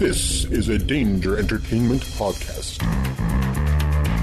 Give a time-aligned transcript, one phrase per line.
[0.00, 2.78] This is a Danger Entertainment podcast.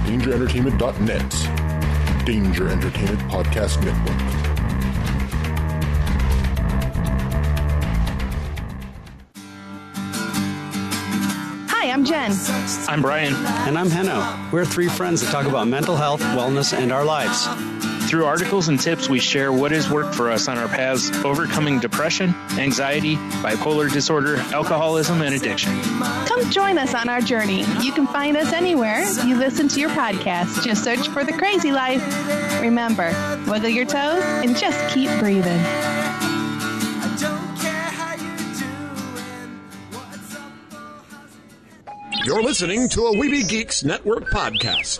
[0.08, 2.26] DangerEntertainment.net.
[2.26, 4.18] Danger Entertainment Podcast Network.
[11.70, 12.32] Hi, I'm Jen.
[12.88, 13.36] I'm Brian.
[13.68, 14.52] And I'm Henno.
[14.52, 17.46] We're three friends that talk about mental health, wellness, and our lives.
[18.08, 21.80] Through articles and tips, we share what has worked for us on our paths overcoming
[21.82, 25.78] depression, anxiety, bipolar disorder, alcoholism, and addiction.
[26.26, 27.66] Come join us on our journey.
[27.82, 30.64] You can find us anywhere you listen to your podcast.
[30.64, 32.02] Just search for The Crazy Life.
[32.62, 33.12] Remember,
[33.46, 35.60] wiggle your toes and just keep breathing.
[42.24, 45.00] You're listening to a Weeby Geeks Network podcast.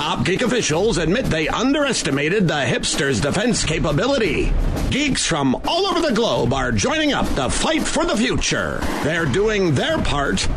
[0.00, 4.50] Top geek officials admit they underestimated the hipsters' defense capability.
[4.88, 8.80] Geeks from all over the globe are joining up to fight for the future.
[9.04, 10.48] They're doing their part.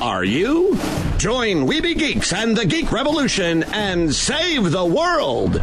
[0.00, 0.78] Are you?
[1.18, 5.60] Join Weeby Geeks and the Geek Revolution and save the world.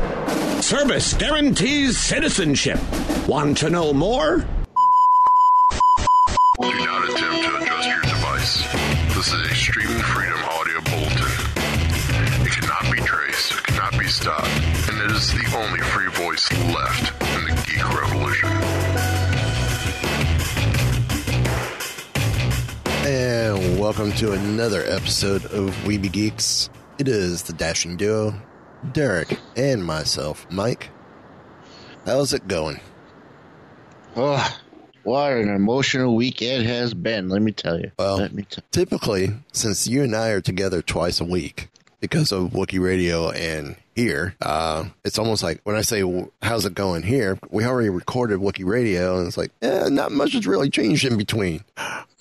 [0.63, 2.79] Service guarantees citizenship.
[3.27, 4.45] Want to know more?
[15.23, 18.49] Is the only free voice left in the geek revolution.
[23.07, 26.69] And welcome to another episode of Weeby Geeks.
[26.97, 28.33] It is the dashing duo,
[28.91, 30.89] Derek and myself, Mike.
[32.05, 32.81] How's it going?
[34.17, 34.59] Oh,
[35.03, 37.29] what an emotional week it has been.
[37.29, 37.91] Let me tell you.
[37.97, 38.65] Well, let me tell.
[38.71, 41.69] typically, since you and I are together twice a week
[42.01, 46.03] because of Wookie Radio and here, uh, it's almost like when I say,
[46.41, 47.37] how's it going here?
[47.49, 51.17] We already recorded Wookie Radio, and it's like, eh, not much has really changed in
[51.17, 51.63] between.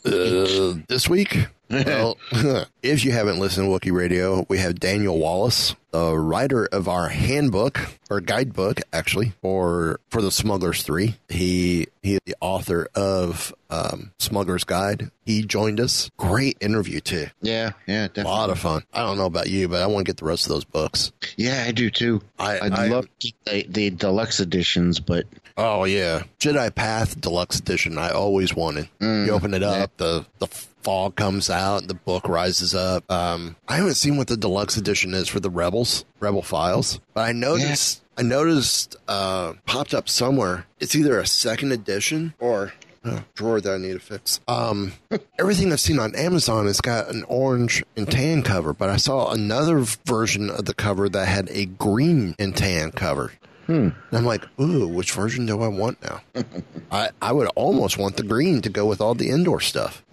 [0.05, 2.19] Uh, this week, well,
[2.83, 7.09] if you haven't listened to Wookie Radio, we have Daniel Wallace, the writer of our
[7.09, 7.79] handbook
[8.11, 11.17] or guidebook, actually, or for the Smugglers Three.
[11.29, 15.11] He he is the author of um, Smuggler's Guide.
[15.25, 16.11] He joined us.
[16.17, 17.27] Great interview too.
[17.41, 18.83] Yeah, yeah, A lot of fun.
[18.93, 21.13] I don't know about you, but I want to get the rest of those books.
[21.37, 22.23] Yeah, I do too.
[22.39, 23.07] I- I'd I- love
[23.47, 25.27] the, the deluxe editions, but
[25.57, 27.99] Oh yeah, Jedi Path Deluxe Edition.
[27.99, 28.89] I always wanted.
[29.01, 33.09] you open it up, the the fog comes out, the book rises up.
[33.13, 35.51] Um, I haven't seen what the deluxe edition is for the
[35.83, 38.03] Rebels, Rebel Files, but I noticed.
[38.17, 40.67] I noticed uh, popped up somewhere.
[40.79, 42.73] It's either a second edition or
[43.05, 44.39] oh, drawer that I need to fix.
[44.47, 44.93] Um,
[45.41, 49.33] everything I've seen on Amazon has got an orange and tan cover, but I saw
[49.33, 53.33] another version of the cover that had a green and tan cover.
[53.67, 56.21] And I'm like, ooh, which version do I want now?
[56.93, 60.05] I, I would almost want the green to go with all the Endor stuff.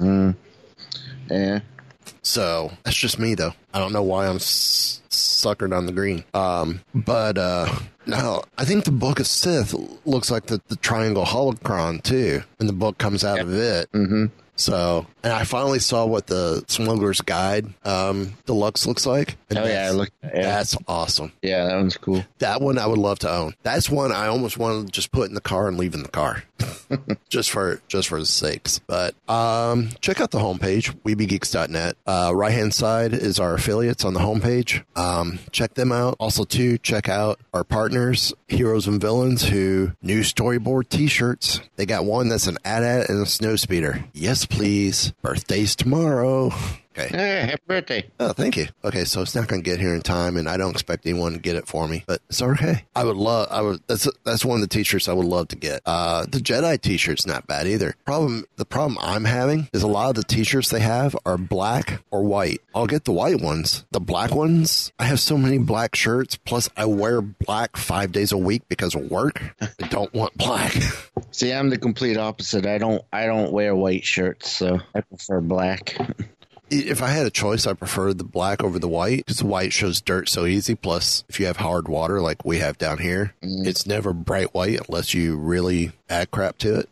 [1.29, 1.59] yeah.
[2.22, 3.53] So that's just me, though.
[3.74, 6.24] I don't know why I'm s- suckered on the green.
[6.34, 7.74] Um, but uh,
[8.06, 9.74] no, I think the Book of Sith
[10.06, 13.91] looks like the, the Triangle Holocron too, and the book comes out of it.
[13.91, 14.25] Mm-hmm.
[14.56, 19.38] So, and I finally saw what the Smuggler's Guide um, deluxe looks like.
[19.50, 20.41] And Oh, yeah, I that's- looked- yeah.
[20.41, 21.31] That's awesome.
[21.41, 22.25] Yeah, that one's cool.
[22.40, 23.53] That one I would love to own.
[23.63, 26.09] That's one I almost want to just put in the car and leave in the
[26.09, 26.44] car,
[27.30, 28.80] just for just for the sakes.
[28.80, 31.97] But um, check out the homepage, weebiegeeks.net.
[32.06, 34.84] Uh, right hand side is our affiliates on the homepage.
[34.96, 36.16] Um, check them out.
[36.20, 41.62] Also, too, check out our partners, Heroes and Villains, who new storyboard T-shirts.
[41.75, 44.03] They got one that's an AT-AT and a snow speeder.
[44.14, 45.14] Yes, please.
[45.22, 46.52] Birthdays tomorrow.
[46.97, 47.08] Okay.
[47.16, 48.09] Hey, happy birthday.
[48.20, 48.68] Oh, thank you.
[48.84, 51.34] Okay, so it's not going to get here in time, and I don't expect anyone
[51.34, 52.86] to get it for me, but it's okay.
[52.96, 53.47] I would love.
[53.52, 53.82] I would.
[53.88, 55.82] That's that's one of the t-shirts I would love to get.
[55.86, 57.96] Uh, the Jedi t-shirt's not bad either.
[58.06, 58.46] Problem.
[58.56, 62.24] The problem I'm having is a lot of the t-shirts they have are black or
[62.24, 62.62] white.
[62.74, 63.86] I'll get the white ones.
[63.91, 64.91] The black ones.
[64.97, 66.36] I have so many black shirts.
[66.38, 69.56] Plus, I wear black five days a week because of work.
[69.62, 70.74] I don't want black.
[71.32, 72.66] See, I'm the complete opposite.
[72.66, 75.96] I don't I don't wear white shirts, so I prefer black.
[76.71, 80.01] If I had a choice, I prefer the black over the white because white shows
[80.01, 80.75] dirt so easy.
[80.75, 84.79] Plus, if you have hard water like we have down here, it's never bright white
[84.87, 86.89] unless you really add crap to it.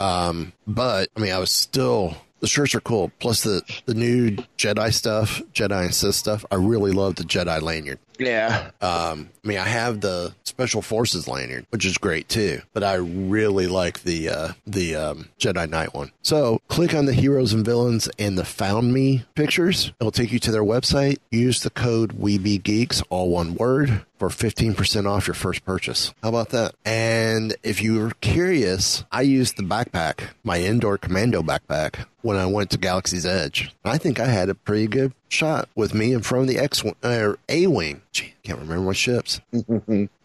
[0.00, 3.12] Um, but I mean, I was still the shirts are cool.
[3.20, 6.44] Plus the the new Jedi stuff, Jedi and Sith stuff.
[6.50, 8.00] I really love the Jedi lanyard.
[8.18, 8.70] Yeah.
[8.80, 12.94] Um, I mean, I have the Special Forces lanyard, which is great too, but I
[12.94, 16.12] really like the uh, the um, Jedi Knight one.
[16.22, 19.92] So click on the heroes and villains and the Found Me pictures.
[19.98, 21.18] It'll take you to their website.
[21.30, 26.14] Use the code WeBeGeeks, all one word, for 15% off your first purchase.
[26.22, 26.74] How about that?
[26.84, 32.70] And if you're curious, I used the backpack, my Endor commando backpack, when I went
[32.70, 33.74] to Galaxy's Edge.
[33.84, 36.84] I think I had a pretty good shot with me in front of the X
[36.84, 38.02] er, or A wing.
[38.12, 39.40] Gee, can't remember my ships.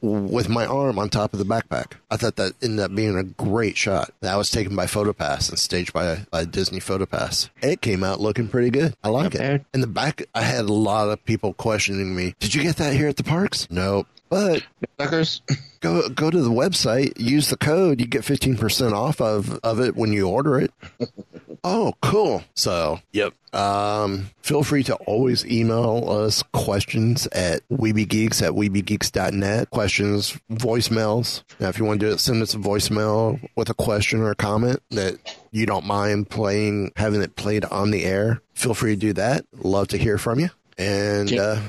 [0.02, 1.94] with my arm on top of the backpack.
[2.12, 4.12] I thought that ended up being a great shot.
[4.22, 7.50] That was taken by PhotoPass and staged by, by Disney PhotoPass.
[7.62, 8.96] It came out looking pretty good.
[9.04, 9.66] I like it.
[9.74, 12.36] In the back, I had a lot of people questioning me.
[12.40, 13.68] Did you get that here at the parks?
[13.70, 14.08] Nope.
[14.30, 14.64] But
[15.00, 15.42] Suckers.
[15.80, 19.80] go go to the website, use the code, you get fifteen percent off of, of
[19.80, 20.72] it when you order it.
[21.64, 22.44] oh, cool.
[22.56, 23.34] So yep.
[23.54, 29.70] Um, feel free to always email us questions at weebiegeeks at weebiegeeks.net.
[29.72, 31.44] Questions, voicemails.
[31.60, 34.32] Now, if you want to do it, send us a voicemail with a question or
[34.32, 35.18] a comment that
[35.52, 38.42] you don't mind playing, having it played on the air.
[38.54, 39.46] Feel free to do that.
[39.54, 40.50] Love to hear from you.
[40.78, 41.60] And uh,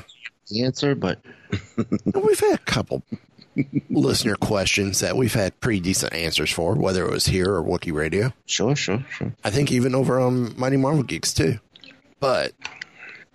[0.62, 1.20] answer, but
[2.14, 3.02] we've had a couple
[3.90, 7.92] listener questions that we've had pretty decent answers for, whether it was here or Wookie
[7.92, 8.32] Radio.
[8.46, 9.32] Sure, sure, sure.
[9.44, 11.58] I think even over on Mighty Marvel Geeks too.
[12.20, 12.52] But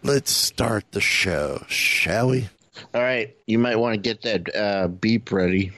[0.03, 2.49] let's start the show, shall we?
[2.93, 5.71] All right, you might want to get that uh, beep ready.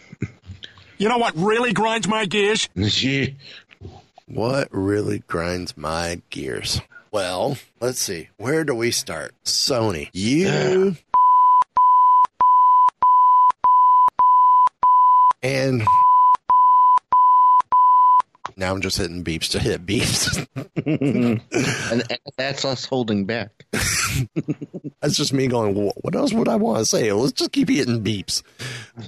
[0.97, 2.69] You know what really grinds my gears?
[4.27, 6.81] what really grinds my gears?
[7.11, 8.29] Well, let's see.
[8.37, 9.33] Where do we start?
[9.45, 10.09] Sony.
[10.13, 10.95] You
[15.45, 15.83] and
[18.57, 20.47] now I'm just hitting beeps to hit beeps.
[21.91, 23.51] and, that's us holding back.
[23.71, 27.11] that's just me going, what else would I want to say?
[27.11, 28.41] Let's just keep hitting beeps.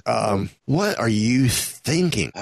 [0.05, 2.31] Um, what are you thinking?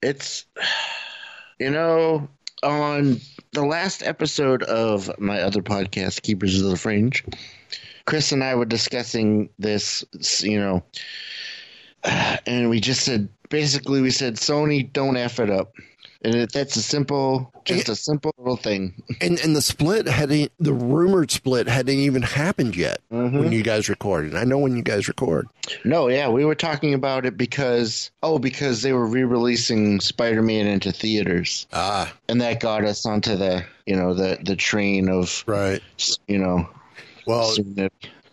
[0.00, 0.46] It's,
[1.58, 2.28] you know,
[2.62, 7.24] on the last episode of my other podcast, Keepers of the Fringe,
[8.06, 10.04] Chris and I were discussing this,
[10.40, 10.84] you know,
[12.46, 15.72] and we just said basically we said Sony don't f it up.
[16.20, 19.00] And it, that's a simple, just a simple little thing.
[19.20, 23.38] And and the split hadn't, the rumored split hadn't even happened yet Mm-hmm.
[23.38, 24.34] when you guys recorded.
[24.34, 25.46] I know when you guys record.
[25.84, 30.90] No, yeah, we were talking about it because oh, because they were re-releasing Spider-Man into
[30.90, 31.68] theaters.
[31.72, 35.80] Ah, and that got us onto the you know the the train of right.
[36.26, 36.68] You know,
[37.28, 37.54] well,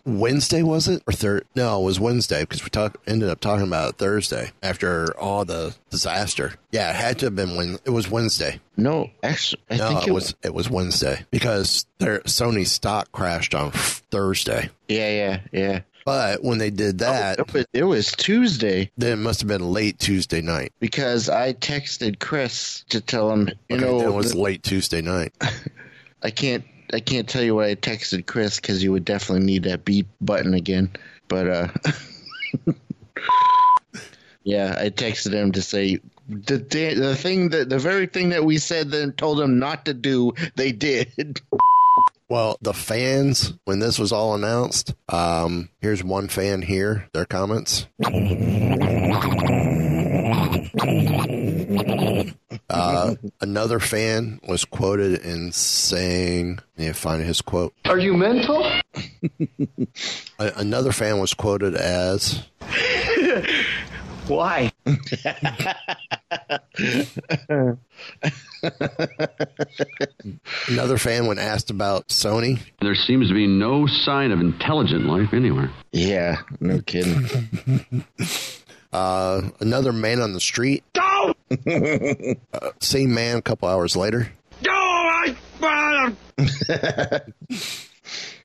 [0.06, 1.46] Wednesday was it or third?
[1.56, 5.44] No, it was Wednesday because we talk, ended up talking about it Thursday after all
[5.44, 6.54] the disaster.
[6.70, 8.60] Yeah, it had to have been when it was Wednesday.
[8.76, 13.10] No, actually, I no, think it it was it was Wednesday because their Sony stock
[13.10, 14.70] crashed on Thursday.
[14.88, 15.80] Yeah, yeah, yeah.
[16.06, 18.92] But when they did oh, that, Oh, it, was, Tuesday.
[18.96, 23.50] Then it must have been late Tuesday night because I texted Chris to tell him.
[23.68, 25.32] You okay, know, it was late Tuesday night.
[26.22, 26.64] I can't.
[26.92, 30.06] I can't tell you what I texted Chris because you would definitely need that beep
[30.20, 30.90] button again.
[31.28, 31.68] But uh,
[34.44, 35.98] yeah, I texted him to say
[36.28, 39.94] the the thing that the very thing that we said then told him not to
[39.94, 40.32] do.
[40.54, 41.40] They did.
[42.28, 47.86] Well, the fans, when this was all announced, um, here's one fan here, their comments.
[52.70, 58.68] Uh, another fan was quoted in saying, "Yeah, find his quote." Are you mental?
[60.38, 62.42] Another fan was quoted as,
[64.26, 64.72] Why?
[70.68, 75.32] another fan when asked about Sony, There seems to be no sign of intelligent life
[75.32, 75.70] anywhere.
[75.92, 78.04] Yeah, no kidding.
[78.92, 80.95] uh, another man on the street, Go!
[82.52, 84.30] uh, same man a couple hours later,
[84.62, 84.72] Go!
[84.72, 85.36] I,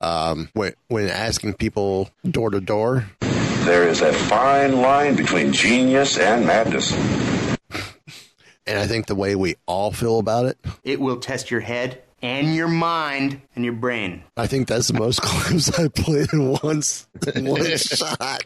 [0.00, 6.18] um, when, when asking people door to door, There is a fine line between genius
[6.18, 6.92] and madness.
[8.66, 12.02] and I think the way we all feel about it, It will test your head
[12.22, 14.22] and your mind and your brain.
[14.36, 18.44] I think that's the most clips I played in once one shot.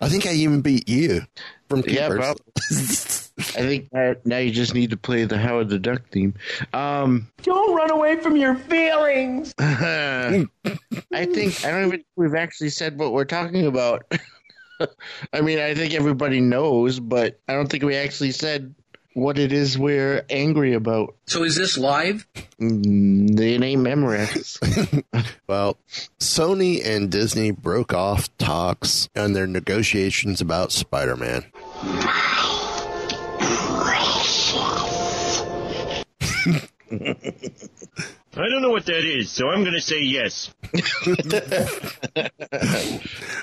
[0.00, 1.22] I think I even beat you
[1.68, 2.18] from Yeah, keepers.
[2.18, 2.38] prob-
[3.38, 6.34] I think uh, now you just need to play the Howard the Duck theme.
[6.72, 9.54] Um, Don't run away from your feelings.
[9.58, 10.46] I
[11.10, 14.04] think I don't even think we've actually said what we're talking about.
[15.32, 18.74] I mean, I think everybody knows, but I don't think we actually said
[19.14, 21.14] what it is we're angry about.
[21.26, 22.26] So is this live?
[22.60, 25.02] Mm, It ain't Memorex.
[25.46, 25.76] Well,
[26.18, 31.16] Sony and Disney broke off talks on their negotiations about Spider
[38.36, 40.52] I don't know what that is, so I'm going to say yes.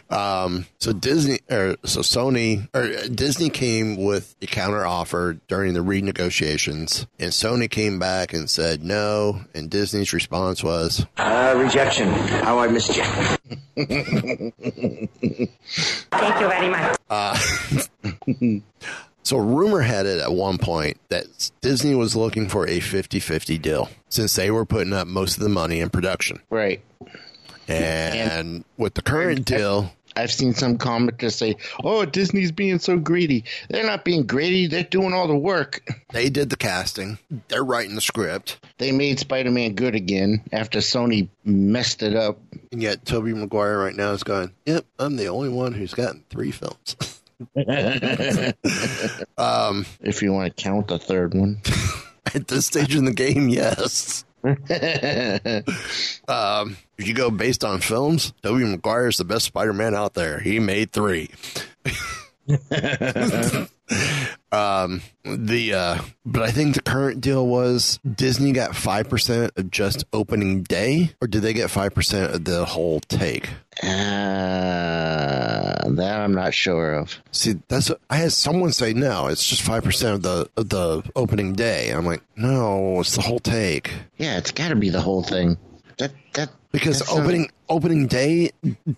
[0.10, 5.80] Um, so Disney or so Sony or Disney came with a counter offer during the
[5.80, 12.10] renegotiations, and Sony came back and said no, and Disney's response was Uh, rejection.
[12.10, 13.04] How I missed you.
[16.12, 16.98] Thank you very much.
[17.10, 17.40] Uh,
[19.24, 23.90] so rumor had it at one point that Disney was looking for a 50-50 deal
[24.10, 26.40] since they were putting up most of the money in production.
[26.50, 26.82] Right.
[27.68, 33.46] And, with the current deal, I've seen some commenters say, "Oh, Disney's being so greedy."
[33.70, 34.68] They're not being greedy.
[34.68, 35.82] They're doing all the work.
[36.12, 37.18] They did the casting.
[37.48, 38.60] They're writing the script.
[38.78, 42.40] They made Spider-Man good again after Sony messed it up.
[42.74, 46.26] And yet Tobey Maguire right now is going, "Yep, I'm the only one who's gotten
[46.30, 46.98] 3 films."
[49.38, 51.62] um, if you want to count the third one.
[52.34, 54.26] At this stage in the game, yes.
[54.44, 54.58] um,
[56.98, 60.40] if you go based on films, Tobey Maguire is the best Spider-Man out there.
[60.40, 61.30] He made three.
[64.52, 69.72] Um, the uh, but I think the current deal was Disney got five percent of
[69.72, 73.50] just opening day, or did they get five percent of the whole take?
[74.62, 77.18] Uh, that I'm not sure of.
[77.32, 80.70] See, that's what, I had someone say no, it's just five percent of the of
[80.70, 81.90] the opening day.
[81.90, 83.92] I'm like, no, it's the whole take.
[84.18, 85.58] Yeah, it's got to be the whole thing.
[85.98, 88.52] That that Because that's not- opening opening day,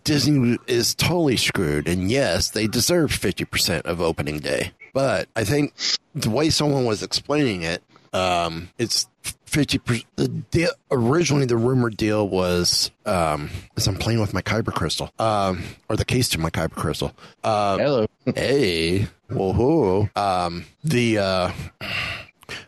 [0.03, 4.72] Disney is totally screwed, and yes, they deserve fifty percent of opening day.
[4.93, 5.73] But I think
[6.13, 7.83] the way someone was explaining it,
[8.13, 9.07] um, it's
[9.45, 10.05] fifty percent.
[10.15, 15.12] The deal, originally the rumored deal was, um, as I'm playing with my kyber crystal,
[15.19, 17.12] um, or the case to my kyber crystal.
[17.43, 21.51] Uh, Hello, hey, whoa, um, the uh,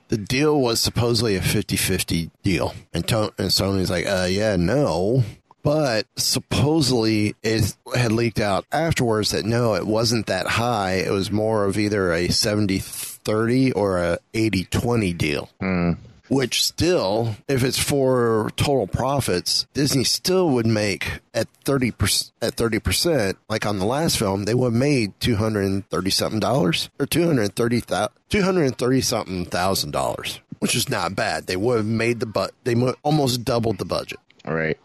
[0.07, 5.23] the deal was supposedly a 50-50 deal and, to- and sony's like uh yeah no
[5.65, 10.93] but supposedly it had leaked out afterwards that no it wasn't that high.
[10.93, 15.49] It was more of either a 70-30 or a 80-20 deal.
[15.59, 15.93] Hmm.
[16.27, 23.35] Which still if it's for total profits disney still would make at 30% at 30%
[23.49, 27.81] like on the last film they would have made 230 something dollars or 230
[28.29, 31.45] 230 something thousand dollars which is not bad.
[31.45, 34.19] They would have made the but they mo- almost doubled the budget.
[34.45, 34.77] All right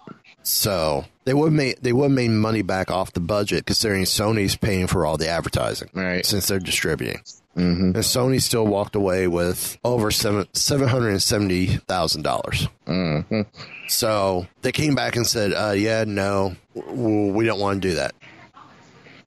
[0.42, 4.87] so they would made they would made money back off the budget considering sony's paying
[4.87, 7.20] for all the advertising right since they're distributing
[7.56, 7.82] Mm-hmm.
[7.87, 12.68] and Sony still walked away with over seven seven hundred and seventy thousand dollars.
[12.87, 13.40] Mm-hmm.
[13.88, 17.94] So they came back and said, uh, "Yeah, no, w- we don't want to do
[17.97, 18.14] that."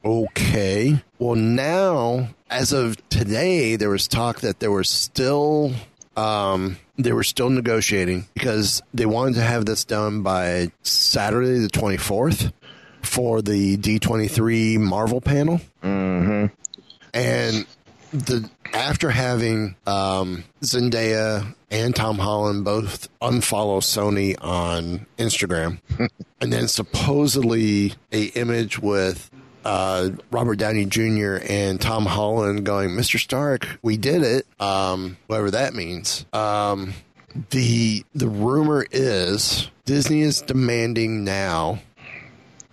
[0.05, 1.01] Okay.
[1.19, 5.73] Well, now, as of today, there was talk that there was still
[6.15, 11.69] um, they were still negotiating because they wanted to have this done by Saturday the
[11.69, 12.51] twenty fourth
[13.01, 15.61] for the D twenty three Marvel panel.
[15.83, 16.53] Mm-hmm.
[17.13, 17.65] And
[18.11, 25.79] the after having um, Zendaya and Tom Holland both unfollow Sony on Instagram,
[26.41, 29.31] and then supposedly a image with
[29.65, 31.37] uh, Robert Downey Jr.
[31.47, 33.19] and Tom Holland going, "Mr.
[33.19, 36.25] Stark, we did it," um, whatever that means.
[36.33, 36.93] Um,
[37.49, 41.79] the the rumor is Disney is demanding now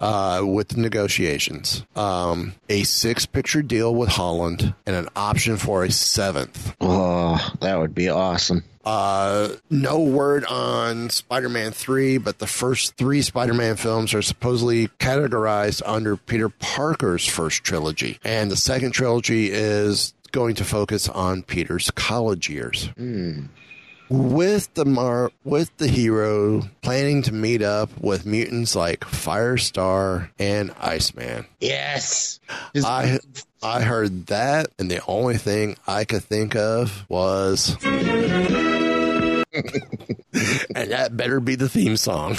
[0.00, 1.84] uh, with the negotiations.
[1.96, 6.74] Um, a six picture deal with Holland and an option for a seventh.
[6.80, 8.64] Oh, that would be awesome.
[8.84, 14.22] Uh, no word on Spider Man 3, but the first three Spider Man films are
[14.22, 18.18] supposedly categorized under Peter Parker's first trilogy.
[18.24, 22.88] And the second trilogy is going to focus on Peter's college years
[24.08, 30.72] with the mar with the hero planning to meet up with mutants like Firestar and
[30.80, 31.46] Iceman.
[31.60, 32.40] Yes.
[32.84, 33.20] I
[33.62, 39.44] I heard that and the only thing I could think of was and
[40.32, 42.38] that better be the theme song.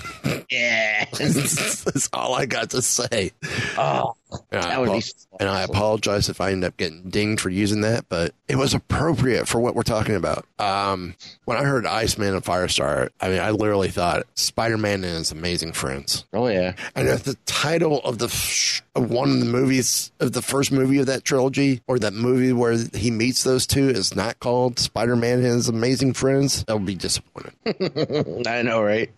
[0.50, 1.06] Yeah.
[1.12, 3.32] That's all I got to say.
[3.78, 4.16] Oh,
[4.52, 7.42] And I, That would be apo- and I apologize if I end up getting dinged
[7.42, 10.46] for using that, but it was appropriate for what we're talking about.
[10.60, 15.18] Um, when I heard Iceman and Firestar, I mean, I literally thought Spider Man and
[15.18, 16.26] his amazing friends.
[16.34, 20.34] Oh yeah, And if the title of the f- of one of the movies of
[20.34, 24.16] the first movie of that trilogy, or that movie where he meets those two, is
[24.16, 27.54] not called Spider Man and his amazing friends, would be disappointed.
[28.48, 29.10] I know, right?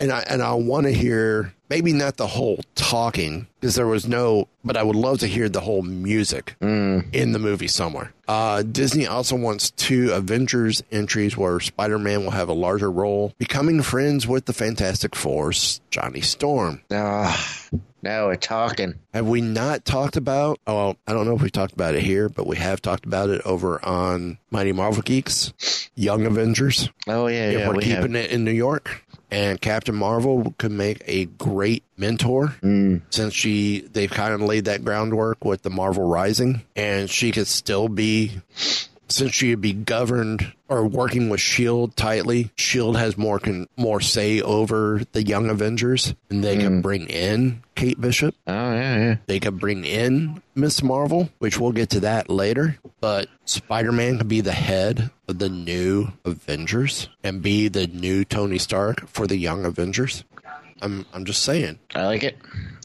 [0.00, 4.08] And I and I want to hear maybe not the whole talking because there was
[4.08, 8.12] no, but I would love to hear the whole music in the movie somewhere.
[8.26, 13.34] Uh, Disney also wants two Avengers entries where Spider Man will have a larger role,
[13.38, 16.80] becoming friends with the Fantastic Four's Johnny Storm.
[16.90, 17.54] Ah,
[18.02, 18.94] now we're talking.
[19.12, 20.58] Have we not talked about?
[20.66, 23.28] Oh, I don't know if we talked about it here, but we have talked about
[23.30, 26.88] it over on Mighty Marvel Geeks, Young Avengers.
[27.06, 27.68] Oh yeah, if yeah.
[27.68, 28.24] we're we keeping have.
[28.24, 29.04] it in New York.
[29.30, 33.00] And Captain Marvel could make a great mentor mm.
[33.10, 37.46] since she they've kind of laid that groundwork with the Marvel Rising, and she could
[37.46, 38.40] still be
[39.10, 42.50] since she would be governed or working with Shield tightly.
[42.56, 46.82] Shield has more can more say over the Young Avengers, and they can mm.
[46.82, 48.34] bring in Kate Bishop.
[48.46, 49.16] Oh yeah, yeah.
[49.26, 50.82] They could bring in Ms.
[50.82, 52.78] Marvel, which we'll get to that later.
[53.00, 58.24] But Spider Man could be the head of the new Avengers and be the new
[58.24, 60.24] Tony Stark for the young Avengers.
[60.82, 61.78] I'm I'm just saying.
[61.94, 62.38] I like it.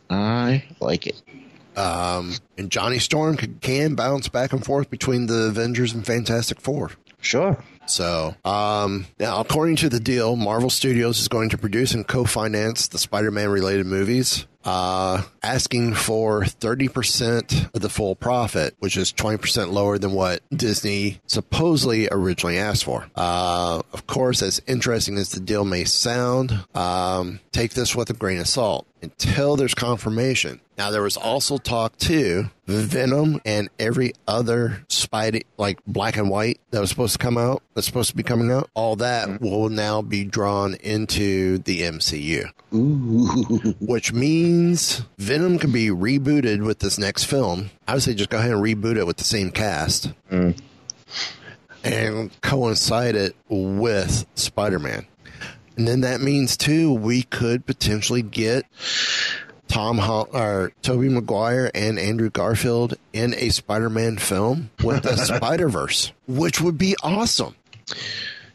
[0.09, 1.21] I like it.
[1.77, 6.61] Um, and Johnny Storm can, can bounce back and forth between the Avengers and Fantastic
[6.61, 6.91] Four.
[7.21, 7.57] Sure.
[7.87, 12.87] So, um, now according to the deal, Marvel Studios is going to produce and co-finance
[12.87, 19.71] the Spider-Man related movies, uh, asking for 30% of the full profit, which is 20%
[19.71, 23.07] lower than what Disney supposedly originally asked for.
[23.15, 28.13] Uh, of course, as interesting as the deal may sound, um, take this with a
[28.13, 30.59] grain of salt until there's confirmation.
[30.77, 36.59] Now, there was also talk too, Venom and every other Spidey, like black and white
[36.71, 39.45] that was supposed to come out, that's supposed to be coming out, all that mm-hmm.
[39.45, 42.51] will now be drawn into the MCU.
[43.79, 47.69] Which means Venom can be rebooted with this next film.
[47.87, 50.59] I would say just go ahead and reboot it with the same cast mm.
[51.85, 55.05] and coincide it with Spider Man.
[55.77, 58.65] And then that means too we could potentially get
[59.67, 66.11] Tom Hol- or Tobey Maguire and Andrew Garfield in a Spider-Man film with the Spider-Verse,
[66.27, 67.55] which would be awesome.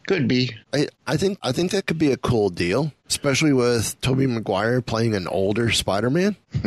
[0.07, 0.55] Could be.
[0.73, 4.81] I, I think I think that could be a cool deal, especially with Tobey Maguire
[4.81, 6.35] playing an older Spider-Man.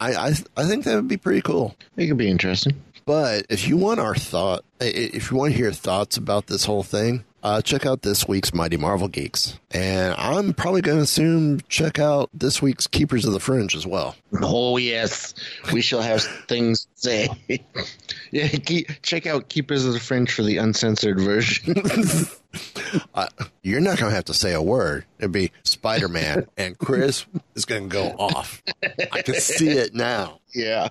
[0.00, 1.76] I, I I think that would be pretty cool.
[1.96, 2.82] It could be interesting.
[3.06, 6.82] But if you want our thought, if you want to hear thoughts about this whole
[6.82, 9.58] thing, uh, check out this week's Mighty Marvel Geeks.
[9.70, 13.86] And I'm probably going to assume check out this week's Keepers of the Fringe as
[13.86, 14.16] well.
[14.42, 15.34] Oh yes,
[15.72, 17.28] we shall have things to say.
[18.30, 21.76] yeah, keep, check out Keepers of the Fringe for the uncensored version.
[23.16, 23.26] Uh,
[23.62, 25.04] you're not going to have to say a word.
[25.18, 27.26] It'd be Spider Man, and Chris
[27.56, 28.62] is going to go off.
[29.10, 30.38] I can see it now.
[30.54, 30.88] yeah.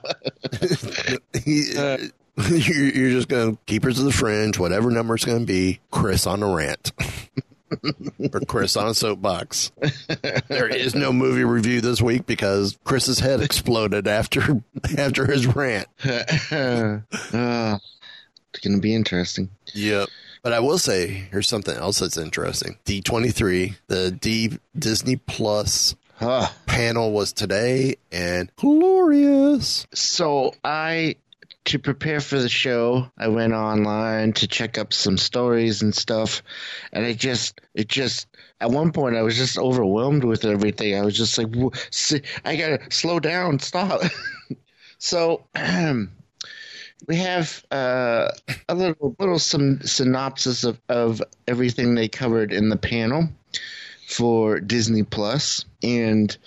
[1.45, 1.97] He, you're,
[2.49, 6.25] you're just going to Keepers of the Fringe, whatever number it's going to be, Chris
[6.25, 6.91] on a rant.
[8.33, 9.71] or Chris on a soapbox.
[10.47, 14.61] There is no movie review this week because Chris's head exploded after
[14.97, 15.87] after his rant.
[16.05, 19.49] Uh, it's gonna be interesting.
[19.73, 20.09] Yep.
[20.43, 22.77] But I will say, here's something else that's interesting.
[22.85, 26.47] D23, the D Disney Plus Huh.
[26.67, 29.87] panel was today and glorious.
[29.93, 31.15] So I,
[31.65, 36.43] to prepare for the show, I went online to check up some stories and stuff,
[36.91, 38.27] and I just, it just,
[38.59, 40.95] at one point, I was just overwhelmed with everything.
[40.95, 41.47] I was just like,
[42.45, 44.01] I gotta slow down, stop.
[44.97, 45.45] so.
[47.05, 48.29] We have uh,
[48.69, 53.27] a little little some synopsis of, of everything they covered in the panel
[54.07, 56.37] for Disney Plus, and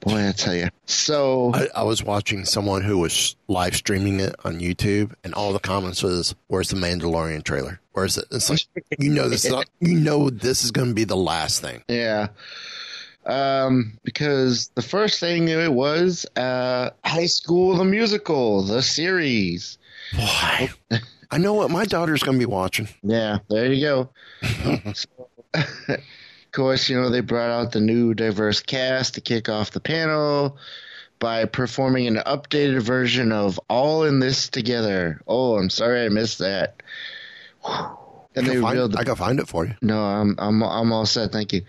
[0.00, 0.68] boy, I tell you.
[0.86, 5.52] So I, I was watching someone who was live streaming it on YouTube, and all
[5.52, 7.80] the comments was, "Where's the Mandalorian trailer?
[7.92, 8.60] Where's it?" It's like
[8.98, 11.82] you know this is not, you know this is going to be the last thing.
[11.88, 12.28] Yeah.
[13.26, 19.76] Um, because the first thing it was uh, High School the Musical, the series.
[20.14, 20.70] Why?
[21.30, 22.88] I know what my daughter's going to be watching.
[23.02, 24.08] Yeah, there you go.
[24.94, 25.28] So,
[26.48, 29.80] of course, you know, they brought out the new diverse cast to kick off the
[29.80, 30.56] panel
[31.18, 35.20] by performing an updated version of All in This Together.
[35.28, 36.82] Oh, I'm sorry I missed that.
[37.62, 37.94] I
[38.34, 39.74] And they can, find, revealed I can find it for you.
[39.82, 41.62] No, I'm I'm I'm all set, thank you.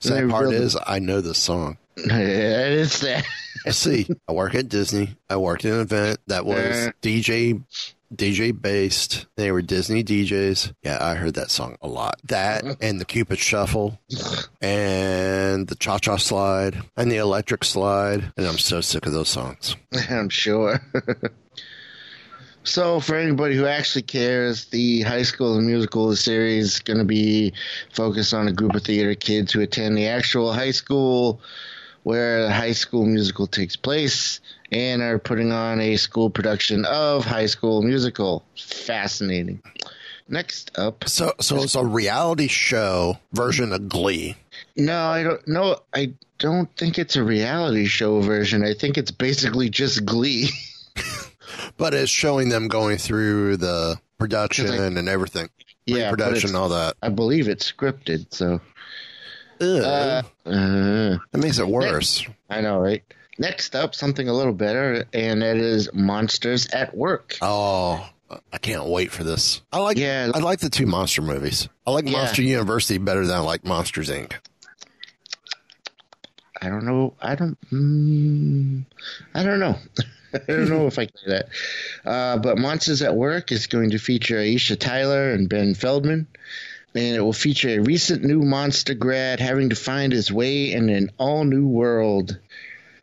[0.00, 1.76] Then Sad part is, I know this song.
[1.96, 3.26] it's that.
[3.70, 5.14] See, I work at Disney.
[5.28, 6.92] I worked in an event that was Uh.
[7.02, 7.62] DJ
[8.16, 9.26] DJ based.
[9.36, 10.74] They were Disney DJs.
[10.82, 12.20] Yeah, I heard that song a lot.
[12.24, 14.00] That and the Cupid Shuffle
[14.60, 18.32] and the Cha Cha Slide and the Electric Slide.
[18.36, 19.76] And I'm so sick of those songs.
[20.10, 20.80] I'm sure.
[22.64, 27.52] so, for anybody who actually cares, the High School Musical series is going to be
[27.92, 31.40] focused on a group of theater kids who attend the actual high school
[32.02, 34.40] where the High School Musical takes place
[34.72, 38.42] and are putting on a school production of High School Musical.
[38.56, 39.62] Fascinating.
[40.28, 41.06] Next up.
[41.08, 44.34] So, so it's a reality show version of Glee.
[44.76, 45.46] No, I don't.
[45.46, 48.64] No, I don't think it's a reality show version.
[48.64, 50.48] I think it's basically just Glee.
[51.76, 55.50] but it's showing them going through the production I- and everything.
[55.84, 56.96] Yeah, production, all that.
[57.02, 58.60] I believe it's scripted, so
[59.60, 62.24] uh, uh, That makes it worse.
[62.48, 63.02] I know, right?
[63.42, 67.38] Next up, something a little better, and that is Monsters at Work.
[67.42, 68.08] Oh,
[68.52, 69.62] I can't wait for this.
[69.72, 69.96] I like.
[69.96, 70.30] Yeah.
[70.32, 71.68] I like the two monster movies.
[71.84, 72.12] I like Yeah.
[72.18, 74.34] Monster University better than I like Monsters Inc.
[76.60, 77.14] I don't know.
[77.20, 77.58] I don't.
[77.72, 78.84] Mm,
[79.34, 79.76] I don't know.
[80.34, 81.48] I don't know if I can say that.
[82.08, 86.28] Uh, but Monsters at Work is going to feature Aisha Tyler and Ben Feldman.
[86.94, 90.90] And it will feature a recent new monster grad having to find his way in
[90.90, 92.38] an all new world.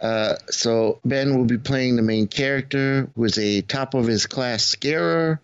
[0.01, 4.27] Uh, so Ben will be playing the main character, who is a top of his
[4.27, 5.41] class scarer,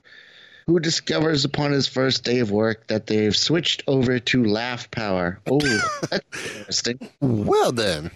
[0.67, 5.39] who discovers upon his first day of work that they've switched over to laugh power.
[5.49, 5.59] Oh,
[6.09, 6.99] that's interesting.
[7.21, 8.09] Well then,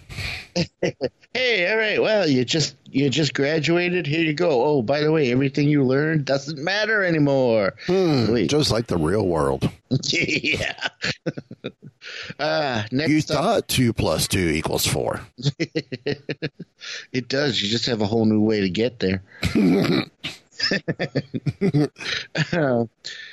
[1.32, 2.02] Hey, all right.
[2.02, 4.04] Well, you just you just graduated.
[4.06, 4.64] Here you go.
[4.64, 7.74] Oh, by the way, everything you learned doesn't matter anymore.
[7.86, 9.70] hmm, just like the real world.
[10.08, 10.88] yeah.
[12.40, 15.20] uh, next You up, thought two plus two equals four.
[17.12, 17.62] it does.
[17.62, 19.22] You just have a whole new way to get there.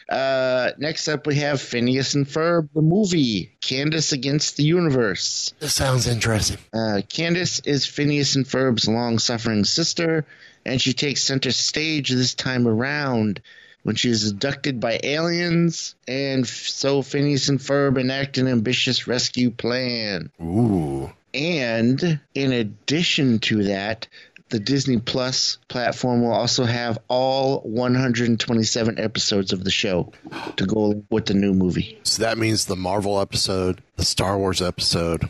[0.10, 5.54] uh, next up, we have Phineas and Ferb, the movie, Candace Against the Universe.
[5.60, 6.58] This sounds interesting.
[6.74, 10.26] Uh, Candace is Phineas and Ferb's long suffering sister,
[10.66, 13.42] and she takes center stage this time around
[13.84, 19.08] when she is abducted by aliens, and f- so Phineas and Ferb enact an ambitious
[19.08, 20.30] rescue plan.
[20.42, 24.08] Ooh, And in addition to that,
[24.50, 30.12] the Disney Plus platform will also have all 127 episodes of the show
[30.56, 32.00] to go with the new movie.
[32.04, 35.30] so that means the Marvel episode, the Star Wars episode.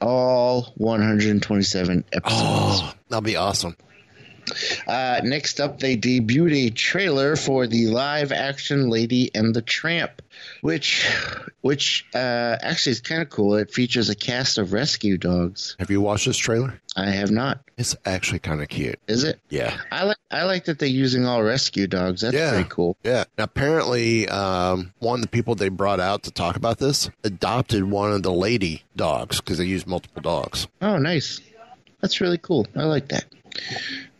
[0.00, 2.42] All 127 episodes.
[2.44, 3.76] Oh, that'll be awesome.
[4.86, 10.22] Uh, next up, they debuted a trailer for the live action Lady and the Tramp,
[10.60, 11.06] which,
[11.60, 13.54] which uh, actually is kind of cool.
[13.56, 15.76] It features a cast of rescue dogs.
[15.78, 16.80] Have you watched this trailer?
[16.96, 17.60] I have not.
[17.76, 19.00] It's actually kind of cute.
[19.08, 19.40] Is it?
[19.48, 19.76] Yeah.
[19.90, 22.20] I like I like that they're using all rescue dogs.
[22.20, 22.50] That's Yeah.
[22.52, 22.96] pretty cool.
[23.02, 23.24] Yeah.
[23.36, 27.82] And apparently, um, one of the people they brought out to talk about this adopted
[27.82, 30.68] one of the lady dogs because they use multiple dogs.
[30.80, 31.40] Oh, nice.
[32.00, 32.66] That's really cool.
[32.76, 33.24] I like that.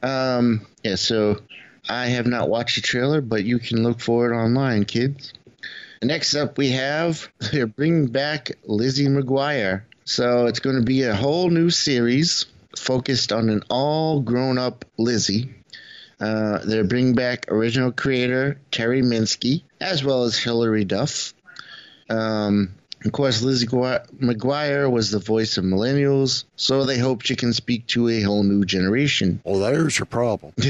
[0.04, 1.40] Um, yeah, so
[1.88, 5.32] I have not watched the trailer, but you can look for it online, kids.
[6.02, 9.82] Next up, we have they're bringing back Lizzie McGuire.
[10.04, 12.44] So it's going to be a whole new series
[12.76, 15.54] focused on an all grown up Lizzie.
[16.20, 21.32] Uh, they're bringing back original creator Terry Minsky as well as Hilary Duff.
[22.10, 27.52] Um, of course, Lizzie McGuire was the voice of millennials, so they hope she can
[27.52, 29.40] speak to a whole new generation.
[29.44, 30.52] Well, there's your problem.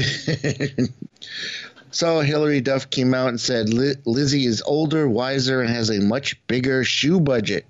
[1.95, 6.35] So Hilary Duff came out and said Lizzie is older, wiser, and has a much
[6.45, 7.65] bigger shoe budget.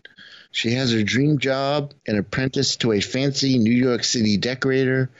[0.49, 5.11] She has her dream job, an apprentice to a fancy New York City decorator.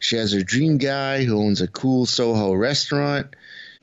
[0.00, 3.36] She has her dream guy who owns a cool Soho restaurant,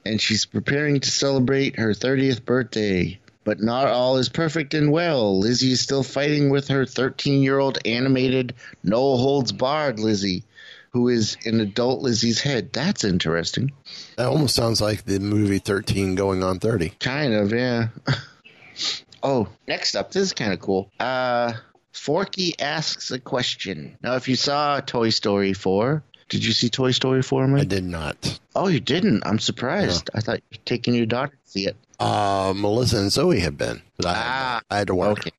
[0.04, 3.22] and she's preparing to celebrate her 30th birthday.
[3.47, 5.39] But not all is perfect and well.
[5.39, 10.43] Lizzie is still fighting with her 13 year old animated, no holds barred Lizzie,
[10.89, 12.73] who is in adult Lizzie's head.
[12.73, 13.71] That's interesting.
[14.17, 16.89] That almost sounds like the movie 13 going on 30.
[16.99, 17.88] Kind of, yeah.
[19.23, 20.91] oh, next up, this is kind of cool.
[20.99, 21.53] Uh,
[21.93, 23.97] Forky asks a question.
[24.03, 27.62] Now, if you saw Toy Story 4, did you see Toy Story 4, Mike?
[27.62, 28.41] I did not.
[28.53, 29.25] Oh, you didn't?
[29.25, 30.10] I'm surprised.
[30.13, 31.77] I thought you were taking your daughter to see it.
[31.99, 35.19] Uh, Melissa and Zoe have been, I, Ah, I had to work.
[35.19, 35.31] Okay.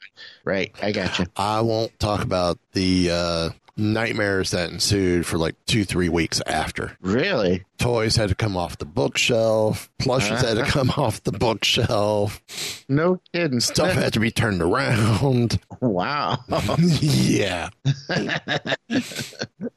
[0.44, 1.26] Right, I got you.
[1.36, 6.96] I won't talk about the uh, nightmares that ensued for like two, three weeks after.
[7.00, 7.64] Really?
[7.78, 9.88] Toys had to come off the bookshelf.
[10.00, 12.42] Plushes had to come off the bookshelf.
[12.88, 13.60] No kidding.
[13.60, 15.60] Stuff had to be turned around.
[15.80, 16.38] Wow.
[17.00, 17.70] yeah.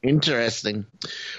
[0.02, 0.86] Interesting.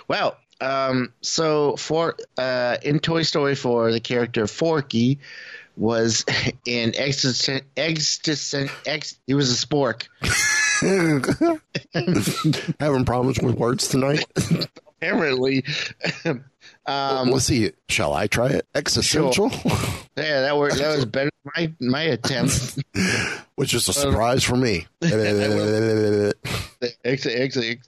[0.07, 5.19] Well, um, so for uh, in Toy Story 4, the character Forky
[5.75, 6.25] was
[6.67, 10.07] an existent, existent, ex, he was a spork.
[12.79, 14.25] Having problems with words tonight?
[14.97, 15.63] Apparently.
[16.85, 17.71] Um, Let's see.
[17.87, 18.65] Shall I try it?
[18.75, 19.51] Existential?
[20.17, 20.77] yeah, that worked.
[20.77, 22.77] That was better than my, my attempt.
[23.55, 24.87] Which is a surprise for me.
[27.05, 27.79] Actually, actually,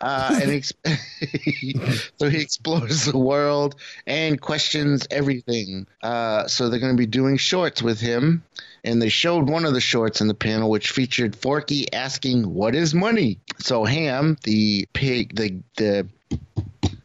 [0.00, 0.64] uh, and
[2.18, 5.86] so he explores the world and questions everything.
[6.02, 8.42] Uh, so they're going to be doing shorts with him,
[8.84, 12.74] and they showed one of the shorts in the panel, which featured Forky asking, "What
[12.74, 16.06] is money?" So Ham, the pig, the the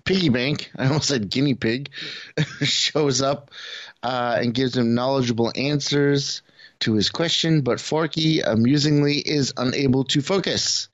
[0.05, 1.89] piggy bank, I almost said guinea pig,
[2.61, 3.51] shows up
[4.03, 6.41] uh, and gives him knowledgeable answers
[6.79, 10.89] to his question, but Forky amusingly is unable to focus.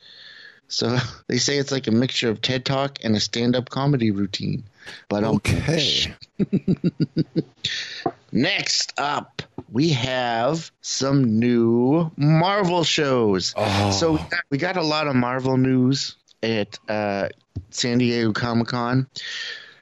[0.69, 4.11] So they say it's like a mixture of TED Talk and a stand up comedy
[4.11, 4.63] routine.
[5.09, 6.15] But um, okay.
[8.31, 13.53] Next up, we have some new Marvel shows.
[13.57, 13.91] Oh.
[13.91, 17.29] So we got, we got a lot of Marvel news at uh,
[17.71, 19.07] San Diego Comic Con.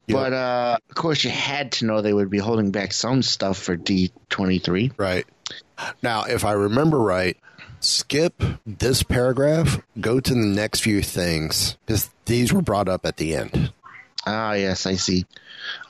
[0.10, 3.58] But uh, of course, you had to know they would be holding back some stuff
[3.58, 4.93] for D23.
[4.97, 5.26] Right.
[6.02, 7.36] Now, if I remember right,
[7.88, 13.17] skip this paragraph, go to the next few things, because these were brought up at
[13.17, 13.71] the end.
[14.26, 15.26] Ah, yes, I see.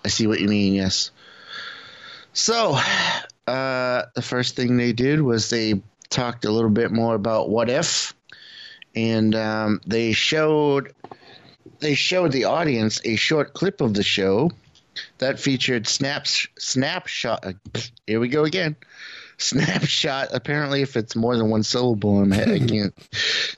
[0.05, 1.11] I see what you mean, yes.
[2.33, 2.77] So,
[3.47, 7.69] uh, the first thing they did was they talked a little bit more about what
[7.69, 8.13] if,
[8.95, 10.93] and um, they showed
[11.79, 14.51] they showed the audience a short clip of the show
[15.17, 17.45] that featured snaps snapshot.
[17.45, 17.53] Uh,
[18.05, 18.75] here we go again.
[19.37, 20.29] Snapshot.
[20.33, 22.93] Apparently, if it's more than one syllable, I'm, I can't.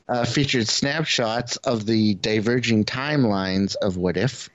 [0.08, 4.50] Uh, featured snapshots of the diverging timelines of what if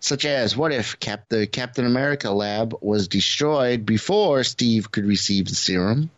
[0.00, 5.46] such as what if Cap- the Captain America lab was destroyed before Steve could receive
[5.46, 6.10] the serum?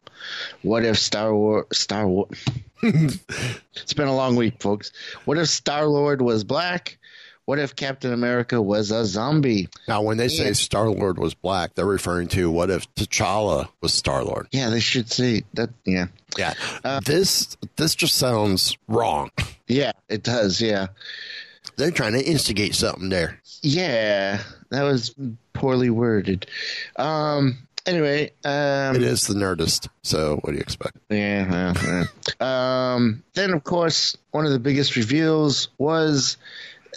[0.63, 2.29] What if Star War Star War
[2.83, 4.93] It's been a long week, folks.
[5.25, 6.99] What if Star Lord was black?
[7.49, 9.71] What if Captain America was a zombie?
[9.89, 13.95] Now, when they say Star Lord was black, they're referring to what if T'Challa was
[13.95, 14.49] Star Lord?
[14.53, 15.71] Yeah, they should say that.
[15.87, 16.53] Yeah, Yeah.
[17.07, 19.31] this this just sounds wrong.
[19.67, 20.61] yeah, it does.
[20.61, 20.89] Yeah,
[21.77, 23.41] They're trying to instigate something there.
[23.63, 25.15] yeah, that was
[25.55, 26.45] poorly worded.
[26.97, 27.57] Um.
[27.87, 29.89] Anyway, um, It is the Nerdist.
[30.03, 30.99] So, what do you expect?
[31.09, 31.73] Yeah.
[31.83, 32.05] yeah,
[32.39, 32.93] yeah.
[32.95, 36.37] um, then, of course, one of the biggest reveals was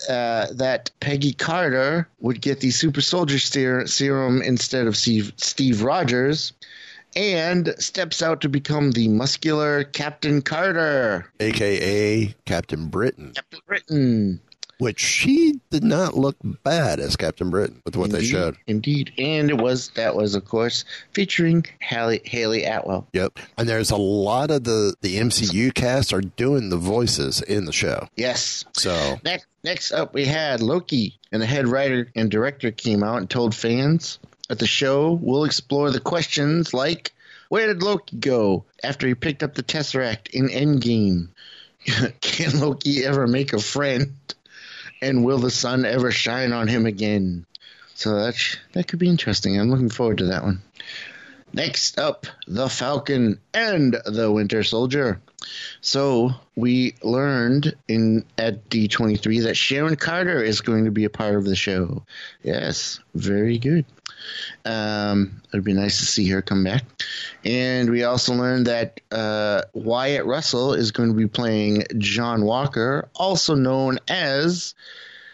[0.10, 5.84] uh, that Peggy Carter would get the super soldier ser- serum instead of Steve, Steve
[5.84, 6.54] Rogers
[7.16, 11.32] and steps out to become the muscular Captain Carter.
[11.40, 13.34] AKA Captain Britain.
[13.36, 14.42] Captain Britain.
[14.78, 18.58] Which she did not look bad as Captain Britain with what they showed.
[18.66, 19.14] Indeed.
[19.20, 23.08] And it was, that was, of course, featuring Hayley, Hayley Atwell.
[23.14, 23.38] Yep.
[23.60, 27.72] And there's a lot of the, the MCU cast are doing the voices in the
[27.72, 28.08] show.
[28.16, 28.66] Yes.
[28.74, 33.18] So, Next, next up, we had Loki, and the head writer and director came out
[33.18, 34.20] and told fans
[34.50, 37.14] at the show we'll explore the questions like
[37.50, 41.28] where did Loki go after he picked up the Tesseract in Endgame?
[42.22, 44.14] Can Loki ever make a friend?
[45.02, 47.46] And will the sun ever shine on him again?
[47.96, 48.36] So that
[48.72, 49.60] that could be interesting.
[49.60, 50.62] I'm looking forward to that one.
[51.54, 55.22] Next up, the Falcon and the Winter Soldier.
[55.82, 61.36] So we learned in at D23 that Sharon Carter is going to be a part
[61.36, 62.04] of the show.
[62.42, 63.86] Yes, very good.
[64.64, 66.86] Um, it'd be nice to see her come back.
[67.44, 73.10] And we also learned that uh, Wyatt Russell is going to be playing John Walker,
[73.16, 74.76] also known as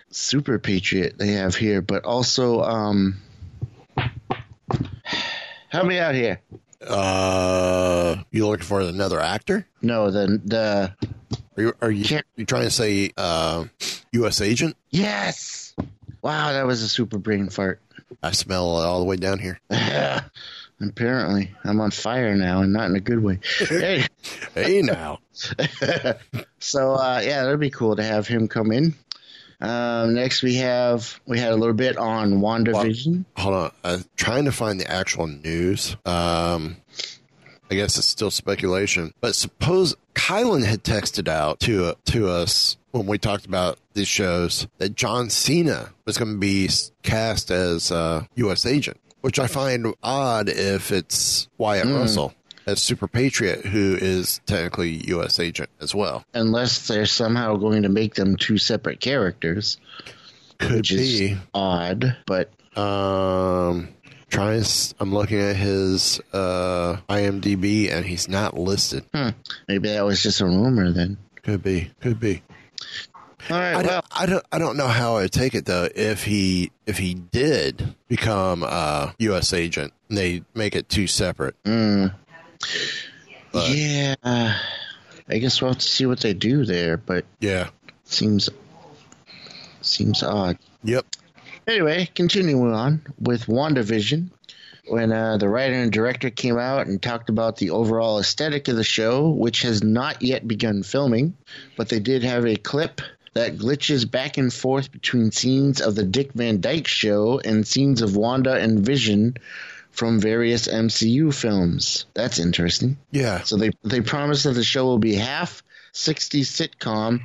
[0.10, 1.18] Super Patriot.
[1.18, 3.18] They have here, but also um,
[5.70, 6.42] help me out here.
[6.86, 9.68] uh, you looking for another actor?
[9.82, 10.94] No, the the
[11.58, 13.66] Are you, are you, you trying to say uh,
[14.14, 14.42] U.S.
[14.42, 14.76] agent?
[14.90, 15.76] yes.
[16.24, 17.80] Wow, that was a super brain fart.
[18.24, 19.60] I smell it all the way down here.
[20.82, 23.40] Apparently, I'm on fire now, and not in a good way.
[23.60, 24.06] hey,
[24.54, 25.20] Hey, now.
[26.60, 28.94] so uh, yeah, that'd be cool to have him come in.
[29.60, 33.26] Um, next, we have we had a little bit on WandaVision.
[33.38, 33.72] Hold on.
[33.84, 35.96] I'm trying to find the actual news.
[36.06, 36.78] Um,
[37.70, 39.14] I guess it's still speculation.
[39.20, 44.68] But suppose Kylan had texted out to to us when we talked about these shows
[44.78, 46.70] that John Cena was going to be
[47.04, 48.66] cast as uh, U.S.
[48.66, 52.00] agent, which I find odd if it's Wyatt Mm.
[52.00, 52.34] Russell
[52.68, 55.40] as Super Patriot, who is technically U.S.
[55.40, 56.24] agent as well.
[56.34, 59.78] Unless they're somehow going to make them two separate characters.
[60.60, 61.38] Could be.
[61.54, 62.50] odd, but
[62.80, 63.90] Um,
[64.30, 64.64] trying.
[65.00, 69.04] I'm looking at his uh, IMDb, and he's not listed.
[69.14, 69.30] hmm,
[69.68, 71.18] maybe that was just a rumor then.
[71.44, 71.92] Could be.
[72.02, 72.42] Could be.
[73.50, 73.74] All right.
[73.74, 74.46] I well, don't, I don't.
[74.52, 75.88] I don't know how I'd take it though.
[75.96, 79.54] If he if he did become a U.S.
[79.54, 81.56] agent, and they make it two separate.
[81.64, 82.14] mm,
[83.52, 84.16] But- yeah.
[85.30, 87.70] I guess we'll have to see what they do there, but Yeah.
[88.06, 88.50] seems
[89.82, 90.58] seems odd.
[90.84, 91.06] Yep.
[91.68, 94.30] Anyway, continuing on with WandaVision.
[94.90, 98.78] When uh, the writer and director came out and talked about the overall aesthetic of
[98.78, 101.36] the show, which has not yet begun filming,
[101.76, 103.02] but they did have a clip
[103.34, 108.02] that glitches back and forth between scenes of the Dick Van Dyke show and scenes
[108.02, 109.36] of Wanda and Vision
[109.98, 112.06] from various MCU films.
[112.14, 112.98] That's interesting.
[113.12, 113.42] Yeah.
[113.42, 117.22] So they they promise that the show will be half 60 sitcom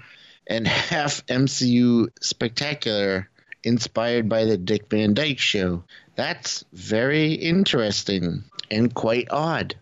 [0.47, 3.29] and half MCU spectacular
[3.63, 5.85] inspired by the Dick Van Dyke show.
[6.17, 9.77] That's very interesting and quite odd.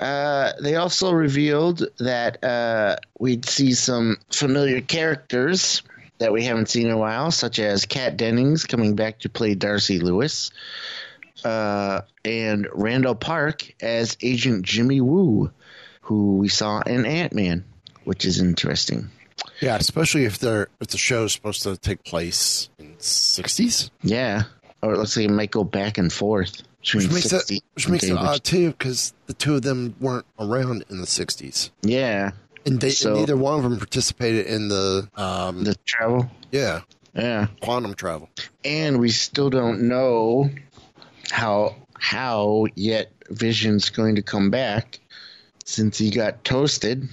[0.00, 5.82] Uh, they also revealed that uh, we'd see some familiar characters
[6.18, 9.54] that we haven't seen in a while, such as Kat Dennings coming back to play
[9.54, 10.50] Darcy Lewis,
[11.44, 15.50] uh, and Randall Park as Agent Jimmy Woo,
[16.02, 17.64] who we saw in Ant Man,
[18.04, 19.10] which is interesting.
[19.60, 24.44] Yeah, especially if they're if the show's supposed to take place in sixties, Yeah,
[24.82, 26.62] or it looks like it might go back and forth
[26.94, 29.94] which makes 60 it which and makes it odd too, because the two of them
[30.00, 32.30] weren't around in the sixties, Yeah,
[32.64, 36.30] and they So- neither one of them participated in the um the travel.
[36.52, 36.80] yeah
[37.14, 38.28] Yeah, quantum travel.
[38.64, 40.50] and we still don't know
[41.30, 44.98] how how yet Vision's going to come back
[45.64, 47.08] since he got toasted.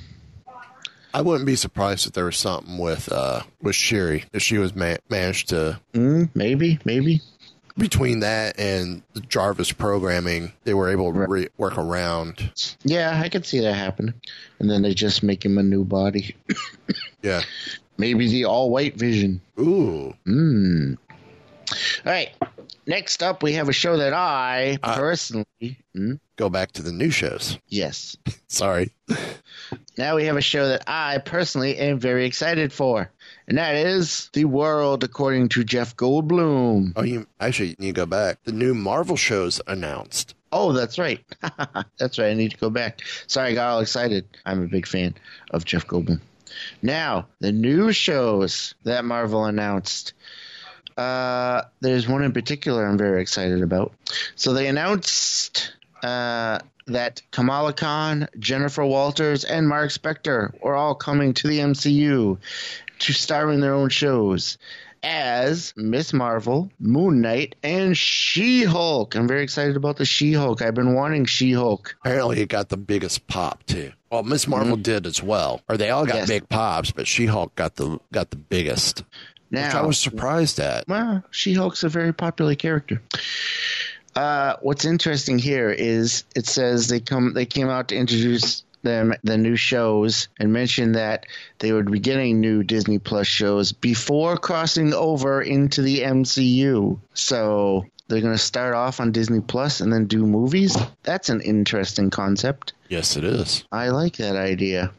[1.13, 4.75] I wouldn't be surprised if there was something with uh with Shuri if she was
[4.75, 7.21] ma- managed to Mm, maybe, maybe.
[7.77, 12.51] between that and the Jarvis programming, they were able to re- work around.
[12.83, 14.13] Yeah, I could see that happening.
[14.59, 16.35] And then they just make him a new body.
[17.21, 17.41] Yeah.
[17.97, 19.41] Maybe the all white Vision.
[19.59, 20.13] Ooh.
[20.27, 20.95] Mm.
[22.05, 22.29] All right.
[22.87, 25.45] Next up, we have a show that I personally.
[25.93, 26.13] Hmm?
[26.35, 27.57] Go back to the new shows.
[27.67, 28.15] Yes.
[28.47, 28.91] Sorry.
[29.97, 33.09] Now we have a show that I personally am very excited for,
[33.47, 36.93] and that is The World According to Jeff Goldblum.
[36.95, 38.43] Oh, you actually you need to go back.
[38.43, 40.35] The new Marvel shows announced.
[40.51, 41.23] Oh, that's right.
[41.97, 42.29] that's right.
[42.29, 43.01] I need to go back.
[43.27, 44.25] Sorry, I got all excited.
[44.45, 45.15] I'm a big fan
[45.51, 46.19] of Jeff Goldblum.
[46.81, 50.13] Now, the new shows that Marvel announced.
[50.97, 53.93] Uh, there's one in particular I'm very excited about.
[54.35, 61.33] So they announced uh, that Kamala Khan, Jennifer Walters, and Mark Spector were all coming
[61.35, 62.37] to the MCU
[62.99, 64.57] to star in their own shows
[65.03, 66.13] as Ms.
[66.13, 69.15] Marvel, Moon Knight, and She Hulk.
[69.15, 70.61] I'm very excited about the She Hulk.
[70.63, 71.95] I've been wanting She Hulk.
[72.03, 73.91] Apparently, it got the biggest pop too.
[74.09, 74.47] Well, Ms.
[74.47, 76.19] Marvel did as well, or they all got Mm-hmm.
[76.21, 76.27] Yes.
[76.29, 79.03] big pops, but She Hulk got the got the biggest,
[79.55, 80.87] which I was surprised at.
[80.87, 83.01] Well, She Hulk's a very popular character.
[84.15, 89.13] Uh, what's interesting here is it says they come they came out to introduce them
[89.23, 91.25] the new shows and mentioned that
[91.59, 96.99] they would be getting new Disney Plus shows before crossing over into the MCU.
[97.13, 100.77] So they're going to start off on Disney Plus and then do movies.
[101.03, 102.73] That's an interesting concept.
[102.87, 103.65] Yes, it is.
[103.71, 104.91] I like that idea.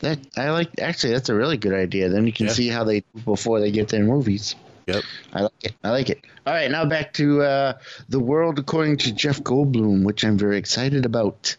[0.00, 0.80] That I like.
[0.80, 2.08] Actually, that's a really good idea.
[2.08, 2.52] Then you can Yeah.
[2.52, 4.54] see how they before they get their movies.
[4.86, 5.04] Yep.
[5.32, 5.74] I like it.
[5.84, 6.20] I like it.
[6.46, 7.72] All right, now back to uh,
[8.08, 11.56] the world according to Jeff Goldblum, which I'm very excited about.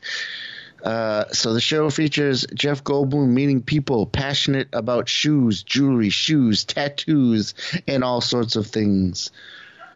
[0.84, 7.54] Uh, so the show features Jeff Goldblum meeting people passionate about shoes, jewelry, shoes, tattoos,
[7.88, 9.30] and all sorts of things.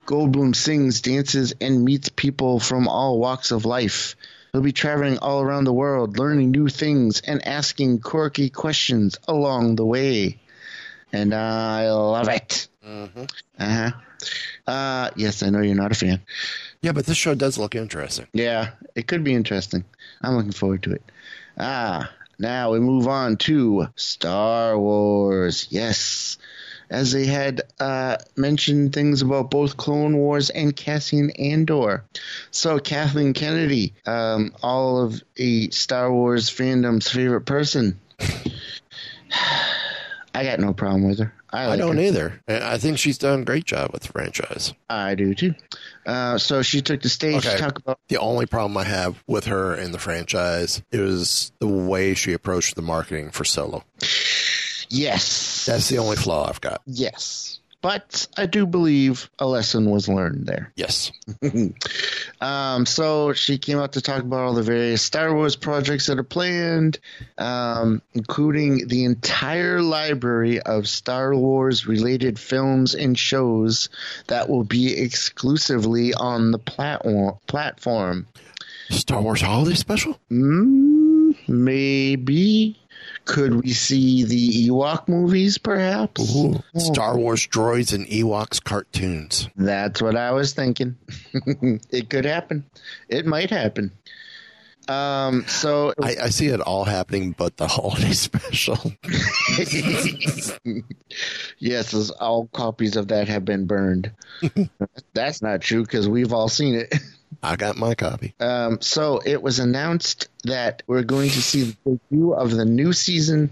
[0.06, 4.16] Goldblum sings, dances, and meets people from all walks of life.
[4.54, 9.78] He'll be traveling all around the world, learning new things and asking quirky questions along
[9.78, 10.38] the way.
[11.12, 12.68] And I love it.
[12.86, 13.92] Uh-huh.
[14.68, 16.22] Uh Yes, I know you're not a fan.
[16.84, 18.28] Yeah, but this show does look interesting.
[18.32, 19.86] Yeah, it could be interesting.
[20.22, 21.04] I'm looking forward to it.
[21.58, 25.66] Ah, now we move on to Star Wars.
[25.72, 26.38] Yes.
[26.90, 32.04] As they had uh, mentioned things about both Clone Wars and Cassian Andor.
[32.52, 38.00] So, Kathleen Kennedy, um, all of a Star Wars fandom's favorite person,
[40.36, 41.34] I got no problem with her.
[41.52, 42.04] I, I, don't her.
[42.04, 42.42] either.
[42.48, 44.74] I think she's done a great job with the franchise.
[44.90, 45.54] I do too.
[46.04, 48.00] Uh, so she took the stage to talk about.
[48.08, 52.76] The only problem I have with her in the franchise is the way she approached
[52.76, 53.84] the marketing for Solo.
[54.90, 55.66] Yes.
[55.66, 56.82] That's the only flaw I've got.
[56.86, 57.60] Yes.
[57.84, 60.72] But I do believe a lesson was learned there.
[60.74, 61.12] Yes.
[62.42, 66.18] um, so she came out to talk about all the various Star Wars projects that
[66.18, 67.00] are planned,
[67.38, 73.90] um, including the entire library of Star Wars related films and shows
[74.28, 77.38] that will be exclusively on the platform.
[77.48, 78.28] platform.
[78.92, 80.18] Star Wars Holiday Special?
[80.32, 80.93] Mm,
[81.48, 82.80] maybe.
[83.26, 86.36] Could we see the Ewok movies, perhaps?
[86.36, 89.50] Ooh, Star Wars droids and Ewoks cartoons.
[89.56, 90.98] That's what I was thinking.
[91.90, 92.66] it could happen.
[93.08, 93.92] It might happen.
[94.88, 98.78] Um, so I, I see it all happening, but the holiday special.
[101.60, 104.12] yes, all copies of that have been burned.
[105.14, 106.94] That's not true because we've all seen it.
[107.42, 108.34] I got my copy.
[108.40, 111.78] Um, so it was announced that we're going to see the
[112.10, 113.52] debut of the new season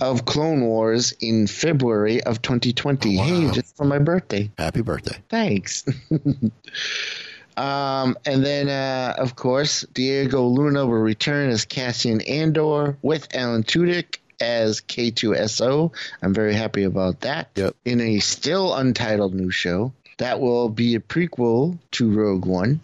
[0.00, 3.16] of Clone Wars in February of 2020.
[3.16, 3.26] Oh, wow.
[3.26, 4.50] Hey, just for my birthday.
[4.58, 5.16] Happy birthday.
[5.28, 5.84] Thanks.
[7.56, 13.62] um, and then, uh, of course, Diego Luna will return as Cassian Andor with Alan
[13.62, 15.92] Tudyk as K2SO.
[16.22, 17.50] I'm very happy about that.
[17.54, 17.76] Yep.
[17.84, 19.92] In a still untitled new show.
[20.18, 22.80] That will be a prequel to Rogue One.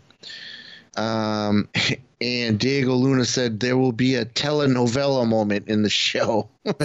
[0.97, 1.69] Um,
[2.21, 6.49] and Diego Luna said there will be a telenovela moment in the show.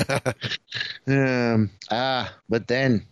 [1.07, 3.05] um, ah, but then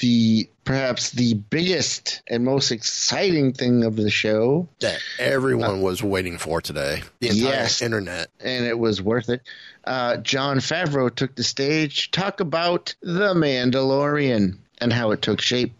[0.00, 6.38] the perhaps the biggest and most exciting thing of the show that everyone was waiting
[6.38, 7.02] for today.
[7.20, 7.82] The entire Yes.
[7.82, 8.28] internet.
[8.40, 9.42] and it was worth it.
[9.84, 15.40] Uh, Jon Favreau took the stage to talk about The Mandalorian and how it took
[15.42, 15.74] shape.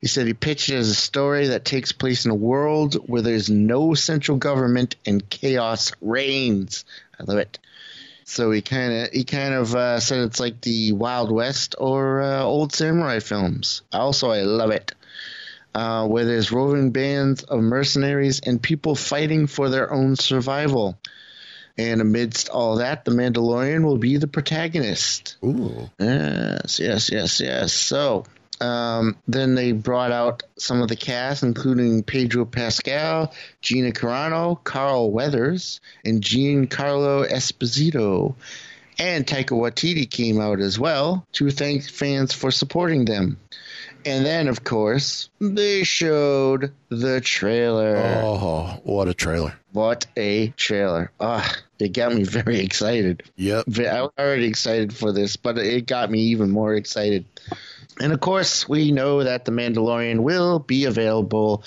[0.00, 3.22] He said he pitched it as a story that takes place in a world where
[3.22, 6.84] there's no central government and chaos reigns.
[7.18, 7.58] I love it.
[8.24, 12.20] So he kind of he kind of uh, said it's like the Wild West or
[12.20, 13.82] uh, old samurai films.
[13.92, 14.92] Also, I love it.
[15.74, 20.98] Uh, where there's roving bands of mercenaries and people fighting for their own survival.
[21.78, 25.36] And amidst all that, the Mandalorian will be the protagonist.
[25.44, 25.88] Ooh.
[25.98, 27.72] Yes, yes, yes, yes.
[27.72, 28.24] So
[28.60, 35.10] um, then they brought out some of the cast, including Pedro Pascal, Gina Carano, Carl
[35.10, 38.34] Weathers, and Giancarlo Esposito.
[39.00, 43.38] And Taika Waititi came out as well to thank fans for supporting them.
[44.04, 47.96] And then, of course, they showed the trailer.
[47.96, 49.54] Oh, what a trailer.
[49.72, 51.12] What a trailer.
[51.20, 53.22] Ah, it got me very excited.
[53.36, 53.64] Yep.
[53.78, 57.24] I was already excited for this, but it got me even more excited.
[58.00, 61.64] And of course, we know that The Mandalorian will be available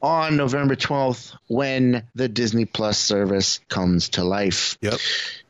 [0.00, 4.76] on November 12th when the Disney Plus service comes to life.
[4.82, 4.98] Yep.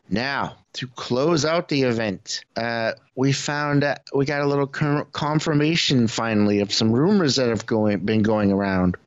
[0.09, 6.07] Now, to close out the event, uh, we found that we got a little confirmation
[6.07, 8.97] finally of some rumors that have going, been going around.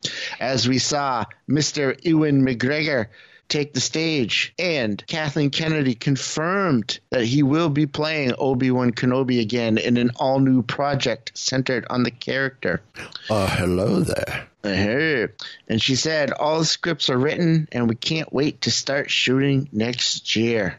[0.40, 1.98] As we saw Mr.
[2.04, 3.06] Ewan McGregor
[3.48, 9.40] take the stage, and Kathleen Kennedy confirmed that he will be playing Obi Wan Kenobi
[9.40, 12.82] again in an all new project centered on the character.
[13.30, 14.48] Uh, hello there.
[14.62, 15.28] Hey.
[15.68, 19.68] And she said, All the scripts are written, and we can't wait to start shooting
[19.72, 20.78] next year.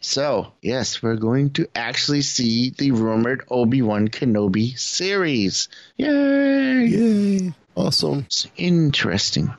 [0.00, 5.68] So, yes, we're going to actually see the rumored Obi Wan Kenobi series.
[5.96, 6.86] Yay!
[6.86, 7.54] Yay.
[7.76, 8.24] Awesome.
[8.26, 9.54] It's interesting.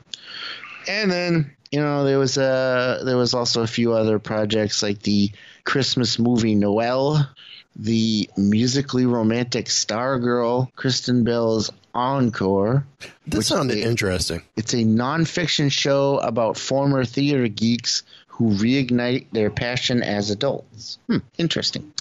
[0.86, 5.00] And then, you know, there was uh there was also a few other projects like
[5.02, 5.32] the
[5.64, 7.28] Christmas movie Noelle,
[7.74, 12.86] the musically romantic Stargirl, Kristen Bell's Encore.
[13.26, 14.42] This sounded interesting.
[14.54, 20.98] It's a nonfiction show about former theater geeks who reignite their passion as adults.
[21.08, 21.92] Hmm, interesting.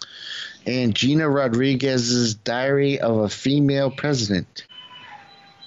[0.68, 4.68] And Gina Rodriguez's Diary of a Female President.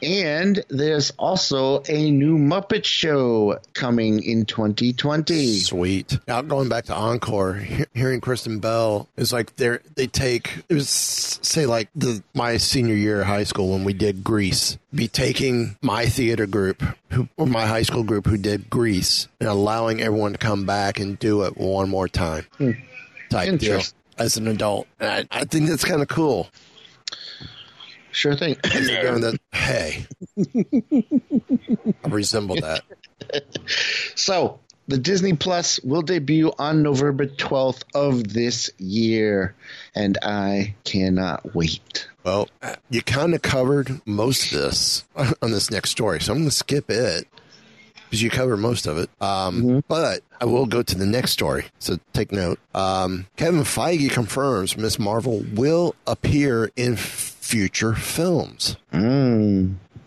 [0.07, 5.59] And there's also a new Muppet Show coming in 2020.
[5.59, 6.17] Sweet.
[6.29, 10.75] Now going back to Encore, he- hearing Kristen Bell is like they they take it
[10.75, 15.09] was say like the my senior year of high school when we did Grease, be
[15.09, 20.01] taking my theater group who or my high school group who did Grease and allowing
[20.01, 22.47] everyone to come back and do it one more time.
[22.59, 22.71] Hmm.
[23.31, 23.83] Type deal
[24.19, 24.87] as an adult.
[25.01, 26.49] I, I think that's kind of cool.
[28.17, 28.57] Sure thing.
[28.65, 29.39] That.
[29.53, 30.07] Hey,
[30.39, 32.83] I resemble that.
[34.15, 39.55] So, the Disney Plus will debut on November 12th of this year,
[39.95, 42.09] and I cannot wait.
[42.25, 42.49] Well,
[42.89, 46.55] you kind of covered most of this on this next story, so I'm going to
[46.55, 47.27] skip it
[48.05, 49.11] because you covered most of it.
[49.21, 52.59] Um, But I will go to the next story, so take note.
[52.75, 54.99] Um, Kevin Feige confirms Ms.
[54.99, 56.97] Marvel will appear in
[57.47, 58.77] future films.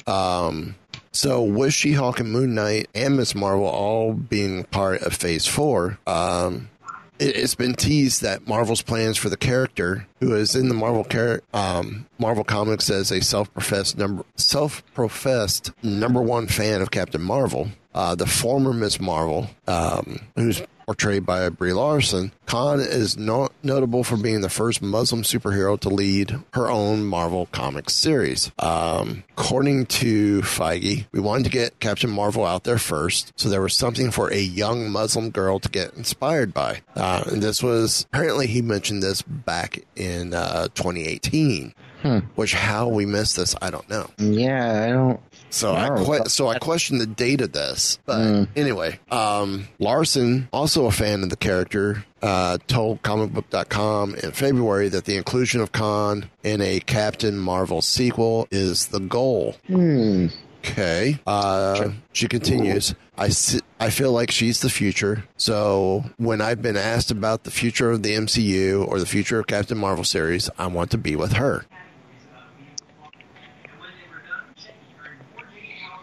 [0.05, 0.75] Um,
[1.11, 3.33] so with She-Hulk and Moon Knight and Ms.
[3.33, 6.69] Marvel all being part of Phase Four, um,
[7.17, 11.05] it, it's been teased that Marvel's plans for the character, who is in the Marvel
[11.05, 17.69] char- um, Marvel comics as a self-professed number self-professed number one fan of Captain Marvel,
[17.93, 18.99] uh, the former Ms.
[18.99, 24.81] Marvel, um, who's portrayed by Brie Larson, Khan is no- notable for being the first
[24.81, 28.51] Muslim superhero to lead her own Marvel Comics series.
[28.57, 33.61] Um, according to Feige, we wanted to get Captain Marvel out there first, so there
[33.61, 36.81] was something for a young Muslim girl to get inspired by.
[36.95, 41.75] Uh, and this was apparently he mentioned this back in uh, 2018.
[42.01, 42.19] Hmm.
[42.35, 44.09] Which how we missed this, I don't know.
[44.17, 45.19] Yeah, I don't.
[45.49, 50.85] So I que- so I question the date of this, but anyway, um, Larson, also
[50.85, 56.29] a fan of the character, uh, told comicbook.com in February that the inclusion of Khan
[56.43, 59.55] in a Captain Marvel sequel is the goal.
[59.67, 60.27] Hmm.
[60.63, 61.17] Okay.
[61.25, 62.93] Uh, she continues.
[63.17, 65.23] I, si- I feel like she's the future.
[65.37, 69.47] So when I've been asked about the future of the MCU or the future of
[69.47, 71.65] Captain Marvel series, I want to be with her.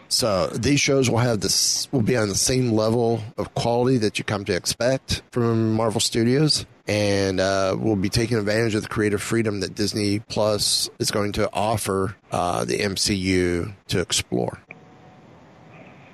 [0.09, 4.19] So these shows will have this will be on the same level of quality that
[4.19, 8.89] you come to expect from Marvel Studios, and uh, will be taking advantage of the
[8.89, 14.59] creative freedom that Disney Plus is going to offer uh, the MCU to explore.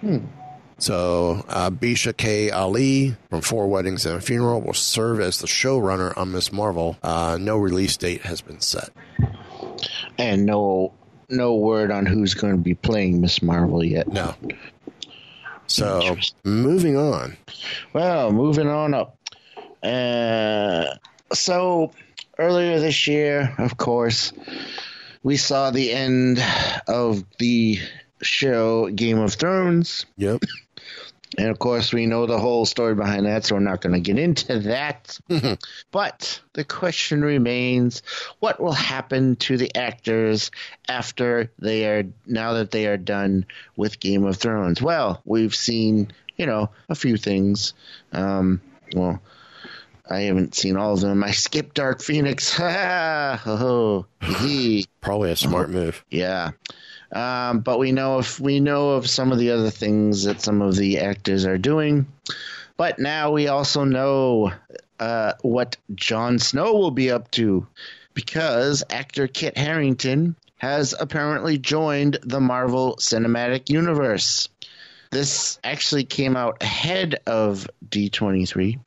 [0.00, 0.26] Hmm.
[0.78, 2.50] So uh, Bisha K.
[2.50, 6.52] Ali from Four Weddings and a Funeral will serve as the showrunner on Ms.
[6.52, 6.96] Marvel.
[7.04, 8.90] Uh, no release date has been set.
[10.18, 10.92] And no
[11.32, 13.42] no word on who's going to be playing Ms.
[13.42, 14.08] Marvel yet.
[14.08, 14.34] No.
[15.66, 17.36] So moving on.
[17.92, 19.16] Well, moving on up.
[19.82, 20.94] Uh,
[21.32, 21.92] so
[22.38, 24.32] earlier this year, of course,
[25.22, 26.44] we saw the end
[26.86, 27.78] of the
[28.22, 30.06] show Game of Thrones.
[30.16, 30.42] Yep.
[31.38, 34.00] And of course, we know the whole story behind that, so we're not going to
[34.00, 35.18] get into that.
[35.90, 38.02] but the question remains
[38.40, 40.50] what will happen to the actors
[40.88, 44.82] after they are, now that they are done with Game of Thrones?
[44.82, 47.72] Well, we've seen, you know, a few things.
[48.12, 48.60] Um,
[48.94, 49.20] well,
[50.08, 51.24] I haven't seen all of them.
[51.24, 52.54] I skipped Dark Phoenix.
[52.56, 53.40] Ha ha!
[53.44, 54.06] Ho ho!
[55.00, 56.04] Probably a smart move.
[56.10, 56.50] Yeah.
[57.12, 60.62] Um, but we know if we know of some of the other things that some
[60.62, 62.06] of the actors are doing.
[62.76, 64.52] But now we also know
[64.98, 67.66] uh, what Jon Snow will be up to,
[68.14, 74.48] because actor Kit Harington has apparently joined the Marvel Cinematic Universe.
[75.10, 78.78] This actually came out ahead of D23.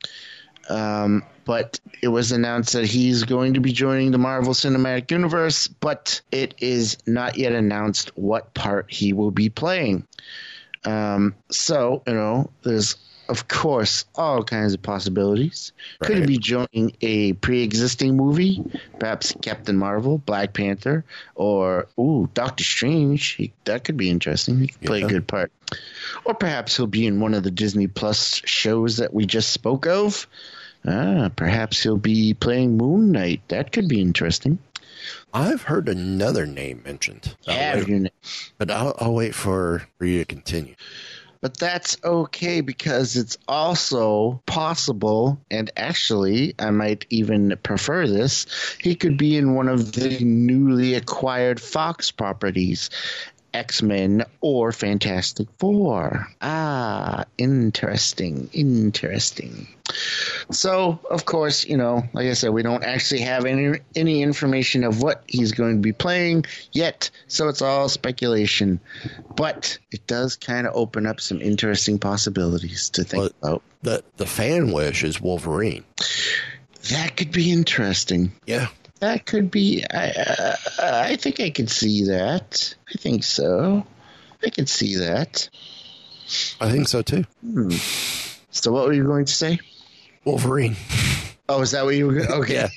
[0.68, 5.68] Um, but it was announced that he's going to be joining the Marvel Cinematic Universe,
[5.68, 10.06] but it is not yet announced what part he will be playing.
[10.84, 12.96] Um, so, you know, there's,
[13.28, 15.72] of course, all kinds of possibilities.
[16.00, 18.62] Could he be joining a pre existing movie?
[18.98, 21.04] Perhaps Captain Marvel, Black Panther,
[21.36, 23.34] or, ooh, Doctor Strange.
[23.34, 24.58] He, that could be interesting.
[24.58, 25.52] He could play a good part.
[26.24, 29.86] Or perhaps he'll be in one of the Disney Plus shows that we just spoke
[29.86, 30.26] of.
[30.86, 33.40] Ah, perhaps he'll be playing Moon Knight.
[33.48, 34.58] That could be interesting.
[35.32, 37.36] I've heard another name mentioned.
[37.46, 38.12] I'll wait-
[38.58, 40.74] but I'll, I'll wait for, for you to continue.
[41.42, 48.46] But that's okay because it's also possible, and actually, I might even prefer this.
[48.80, 52.90] He could be in one of the newly acquired Fox properties.
[53.56, 56.28] X Men or Fantastic Four.
[56.42, 59.66] Ah, interesting, interesting.
[60.50, 64.84] So, of course, you know, like I said, we don't actually have any any information
[64.84, 68.78] of what he's going to be playing yet, so it's all speculation.
[69.36, 73.62] But it does kind of open up some interesting possibilities to think about.
[73.82, 75.84] The the fan wish is Wolverine.
[76.90, 78.32] That could be interesting.
[78.46, 78.68] Yeah.
[79.00, 79.84] That could be.
[79.92, 82.74] I uh, I think I could see that.
[82.88, 83.86] I think so.
[84.44, 85.48] I could see that.
[86.60, 87.24] I think so too.
[87.42, 87.70] Hmm.
[88.50, 89.58] So, what were you going to say?
[90.24, 90.76] Wolverine.
[91.48, 92.20] Oh, is that what you were?
[92.40, 92.68] Okay.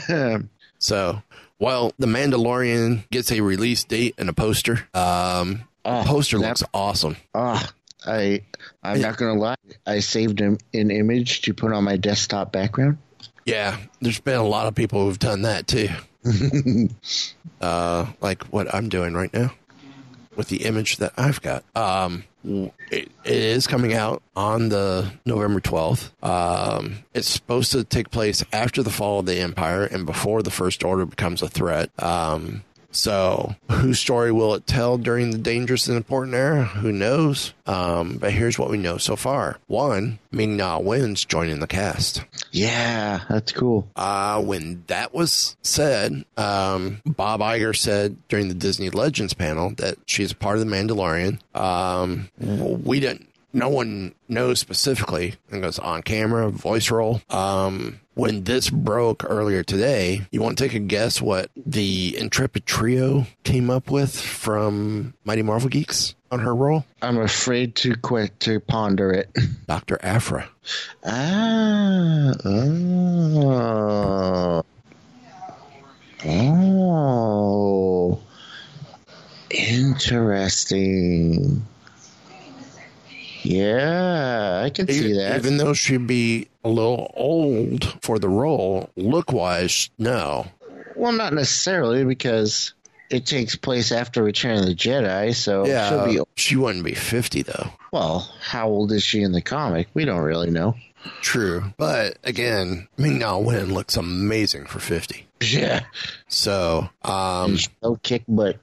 [0.78, 1.22] So,
[1.58, 7.16] while The Mandalorian gets a release date and a poster, um, the poster looks awesome.
[7.34, 7.72] Ah,
[8.06, 8.42] I
[8.82, 9.56] I'm not gonna lie.
[9.86, 12.98] I saved an, an image to put on my desktop background.
[13.46, 15.88] Yeah, there's been a lot of people who've done that too.
[17.60, 19.52] uh, like what I'm doing right now
[20.34, 21.64] with the image that I've got.
[21.74, 26.10] Um, it, it is coming out on the November 12th.
[26.22, 30.50] Um, it's supposed to take place after the fall of the Empire and before the
[30.50, 31.90] First Order becomes a threat.
[32.02, 36.64] Um, so, whose story will it tell during the dangerous and important era?
[36.64, 37.52] Who knows?
[37.66, 39.58] Um, but here's what we know so far.
[39.66, 42.22] One, Ming Na Wen's joining the cast.
[42.52, 43.88] Yeah, that's cool.
[43.96, 49.98] Uh, when that was said, um, Bob Iger said during the Disney Legends panel that
[50.06, 51.38] she's a part of the Mandalorian.
[51.54, 53.28] Um, we didn't.
[53.52, 55.34] No one knows specifically.
[55.50, 57.22] And goes on camera, voice role.
[57.30, 62.64] Um, when this broke earlier today, you want to take a guess what the Intrepid
[62.64, 66.86] Trio came up with from Mighty Marvel Geeks on her role?
[67.02, 69.28] I'm afraid to quit to ponder it.
[69.66, 69.98] Dr.
[70.02, 70.48] Aphra.
[71.04, 74.64] Ah, oh,
[76.24, 78.18] oh,
[79.50, 81.66] interesting.
[83.42, 85.36] Yeah, I can see that.
[85.36, 90.46] Even though she'd be a little old for the role, look wise, no.
[90.96, 92.74] Well, not necessarily because
[93.10, 96.30] it takes place after Return of the Jedi, so Yeah, she'll be.
[96.36, 97.70] she wouldn't be 50 though.
[97.92, 99.88] Well, how old is she in the comic?
[99.94, 100.74] We don't really know.
[101.20, 101.72] True.
[101.76, 105.22] But again, Ming Na Wen looks amazing for 50.
[105.42, 105.84] Yeah.
[106.28, 108.58] So, um, no kick butt.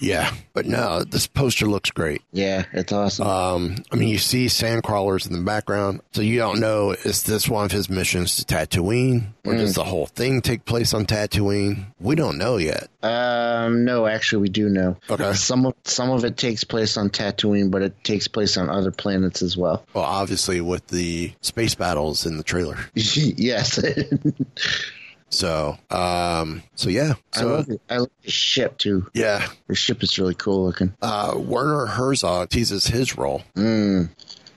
[0.00, 2.22] Yeah, but no, this poster looks great.
[2.32, 3.26] Yeah, it's awesome.
[3.26, 7.22] Um, I mean, you see sand crawlers in the background, so you don't know is
[7.24, 9.74] this one of his missions to Tatooine, or does Mm.
[9.76, 11.86] the whole thing take place on Tatooine?
[12.00, 12.88] We don't know yet.
[13.02, 14.96] Um, no, actually, we do know.
[15.08, 15.32] Okay.
[15.34, 18.90] Some of some of it takes place on Tatooine, but it takes place on other
[18.90, 19.84] planets as well.
[19.94, 22.76] Well, obviously with the space battles in the trailer.
[22.94, 23.78] yes.
[25.30, 27.80] So, um, so yeah, I so love it.
[27.90, 29.10] I love the ship too.
[29.14, 30.94] yeah, The ship is really cool looking.
[31.02, 33.42] uh, Werner Herzog teases his role.
[33.54, 34.08] Mm.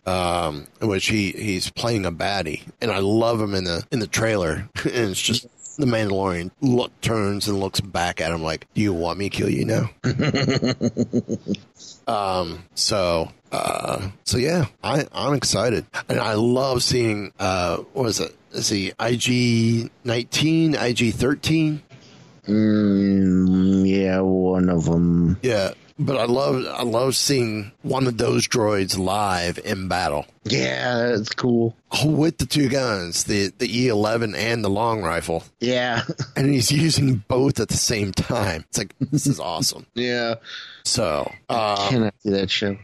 [0.08, 4.08] um, which he he's playing a baddie, and I love him in the in the
[4.08, 4.70] trailer.
[4.86, 5.46] and it's just
[5.78, 9.38] the Mandalorian look turns and looks back at him like, "Do you want me to
[9.38, 9.90] kill you now?"
[12.08, 12.64] um.
[12.76, 13.32] So.
[13.52, 14.10] Uh.
[14.24, 17.34] So yeah, I I'm excited, and I love seeing.
[17.40, 17.78] Uh.
[17.94, 18.36] What is it?
[18.54, 21.82] Is he IG nineteen, IG thirteen?
[22.48, 25.38] Mm, yeah, one of them.
[25.42, 25.72] Yeah.
[26.00, 30.26] But I love I love seeing one of those droids live in battle.
[30.46, 31.76] Yeah, that's cool.
[32.04, 36.02] with the two guns, the the E11 and the long rifle, Yeah.
[36.36, 38.66] and he's using both at the same time.
[38.70, 39.86] It's like this is awesome.
[39.94, 40.36] yeah.
[40.84, 42.78] So, uh, Cannot see that show.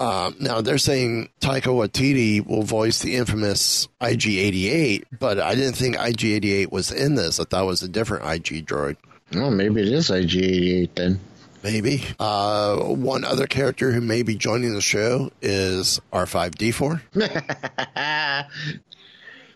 [0.00, 5.96] Um, now they're saying Taika Waititi will voice the infamous IG88, but I didn't think
[5.96, 7.38] IG88 was in this.
[7.38, 8.96] I thought it was a different IG droid.
[9.34, 11.20] Oh, maybe it is IG88 then.
[11.62, 12.02] Maybe.
[12.18, 17.02] Uh, one other character who may be joining the show is R5D4.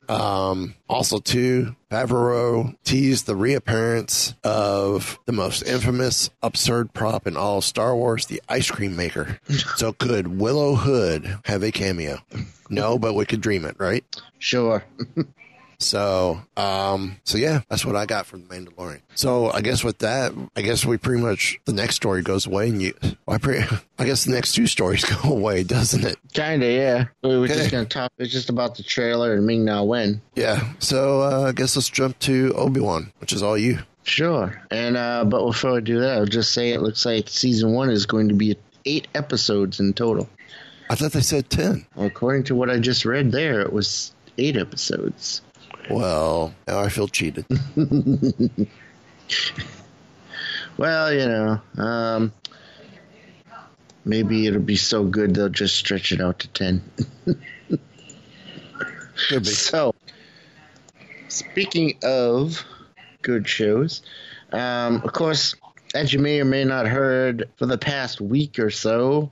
[0.09, 7.59] Um, also, too, Favreau teased the reappearance of the most infamous absurd prop in all
[7.59, 9.41] of Star Wars, the ice cream maker.
[9.77, 12.19] so, could Willrow Hood have a cameo?
[12.71, 14.05] No, but we could dream it, right?
[14.39, 14.85] Sure.
[15.79, 19.01] So, um, so yeah, that's what I got from the Mandalorian.
[19.15, 22.69] So, I guess with that, I guess we pretty much the next story goes away,
[22.69, 22.95] and you,
[23.29, 23.61] I pre,
[23.99, 26.17] I guess the next two stories go away, doesn't it?
[26.33, 27.05] Kinda, yeah.
[27.23, 27.55] We were Okay.
[27.55, 28.11] just gonna talk.
[28.19, 30.21] It's just about the trailer and Ming Na Wen.
[30.35, 30.73] Yeah.
[30.79, 33.79] So, uh, I guess let's jump to Obi Wan, which is all you.
[34.05, 34.61] Sure.
[34.71, 37.89] And uh, but before I do that, I'll just say it looks like season one
[37.91, 40.29] is going to be eight episodes in total.
[40.91, 41.87] I thought they said ten.
[41.97, 45.41] According to what I just read there, it was eight episodes.
[45.91, 47.47] Well, now I feel cheated.
[50.77, 52.33] Well, you know, um,
[54.05, 56.83] maybe it'll be so good they'll just stretch it out to ten.
[59.29, 59.51] Could be.
[59.51, 59.95] So,
[61.29, 62.65] speaking of
[63.23, 64.03] good shows,
[64.53, 65.55] um, of course,
[65.95, 69.31] as you may or may not heard, for the past week or so,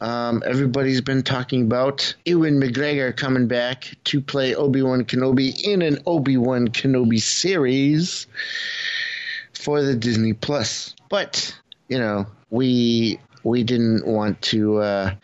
[0.00, 5.82] um, everybody's been talking about Ewan McGregor coming back to play Obi Wan Kenobi in
[5.82, 8.26] an Obi Wan Kenobi series
[9.52, 10.94] for the Disney Plus.
[11.08, 15.14] But you know, we we didn't want to uh,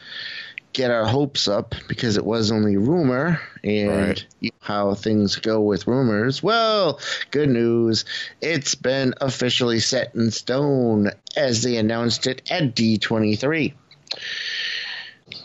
[0.72, 4.26] get our hopes up because it was only rumor and Right.
[4.40, 6.42] you know how things go with rumors.
[6.42, 6.98] Well,
[7.30, 8.04] good news.
[8.40, 13.74] It's been officially set in stone as they announced it at D23.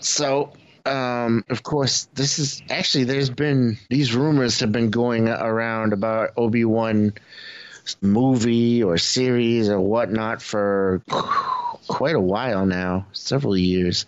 [0.01, 0.51] So,
[0.85, 6.31] um, of course, this is actually there's been these rumors have been going around about
[6.37, 7.13] Obi Wan
[8.01, 11.01] movie or series or whatnot for
[11.87, 14.05] quite a while now, several years.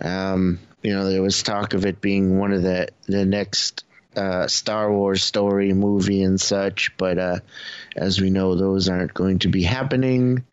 [0.00, 3.84] Um, you know, there was talk of it being one of the the next
[4.16, 7.38] uh, Star Wars story movie and such, but uh,
[7.94, 10.44] as we know, those aren't going to be happening.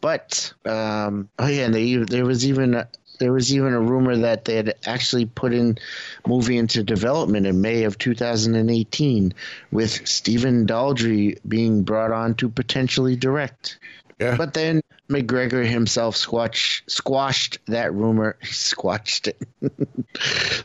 [0.00, 2.84] But um, oh yeah, they, there was even
[3.18, 5.78] there was even a rumor that they had actually put in
[6.26, 9.34] movie into development in May of 2018,
[9.70, 13.78] with Stephen Daldry being brought on to potentially direct.
[14.20, 14.36] Yeah.
[14.36, 19.40] But then McGregor himself squash, squashed that rumor, He squashed it,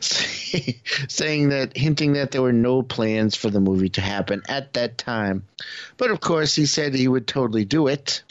[1.08, 4.98] saying that, hinting that there were no plans for the movie to happen at that
[4.98, 5.44] time.
[5.96, 8.22] But of course, he said he would totally do it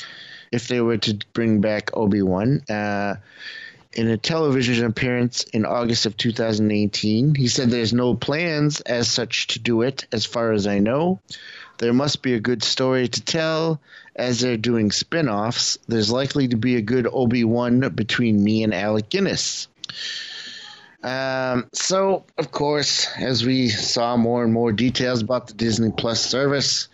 [0.54, 2.62] if they were to bring back Obi Wan.
[2.70, 3.16] Uh,
[3.92, 9.48] in a television appearance in August of 2018, he said there's no plans as such
[9.48, 11.20] to do it, as far as I know.
[11.80, 13.82] There must be a good story to tell.
[14.16, 18.64] As they're doing spin offs, there's likely to be a good Obi Wan between me
[18.64, 19.68] and Alec Guinness.
[21.04, 26.24] Um, so, of course, as we saw more and more details about the Disney Plus
[26.24, 26.88] service,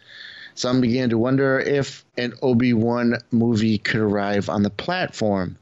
[0.55, 5.57] some began to wonder if an Obi Wan movie could arrive on the platform.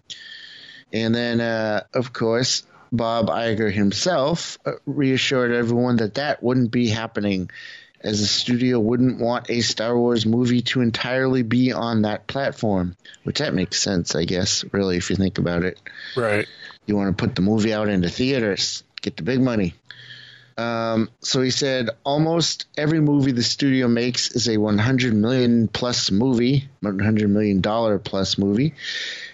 [0.91, 6.87] And then, uh, of course, Bob Iger himself uh, reassured everyone that that wouldn't be
[6.87, 7.51] happening,
[8.01, 12.95] as the studio wouldn't want a Star Wars movie to entirely be on that platform.
[13.23, 15.79] Which that makes sense, I guess, really, if you think about it.
[16.15, 16.47] Right.
[16.85, 19.75] You want to put the movie out into theaters, get the big money.
[20.57, 26.09] Um, so he said almost every movie the studio makes is a 100 million plus
[26.09, 28.73] movie, 100 million dollar plus movie,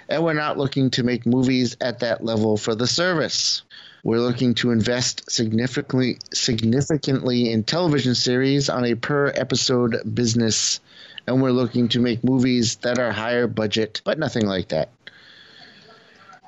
[0.09, 3.61] and we're not looking to make movies at that level for the service.
[4.03, 10.81] We're looking to invest significantly significantly in television series on a per episode business,
[11.25, 14.89] and we're looking to make movies that are higher budget, but nothing like that.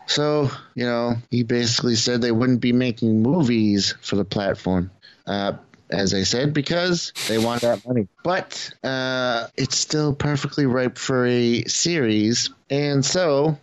[0.08, 4.92] So, you know, he basically said they wouldn't be making movies for the platform.
[5.26, 5.54] Uh,
[5.90, 8.08] as I said, because they want that money.
[8.24, 12.50] But uh, it's still perfectly ripe for a series.
[12.70, 13.58] And so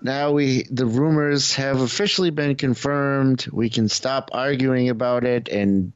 [0.00, 3.46] now we the rumors have officially been confirmed.
[3.50, 5.92] We can stop arguing about it and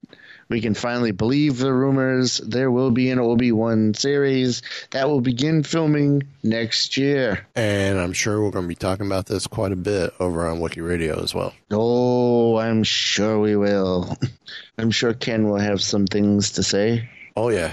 [0.52, 2.36] we can finally believe the rumors.
[2.36, 7.46] There will be an Obi Wan series that will begin filming next year.
[7.56, 10.60] And I'm sure we're going to be talking about this quite a bit over on
[10.60, 11.54] Wiki Radio as well.
[11.70, 14.14] Oh, I'm sure we will.
[14.78, 17.08] I'm sure Ken will have some things to say.
[17.34, 17.72] Oh, yeah.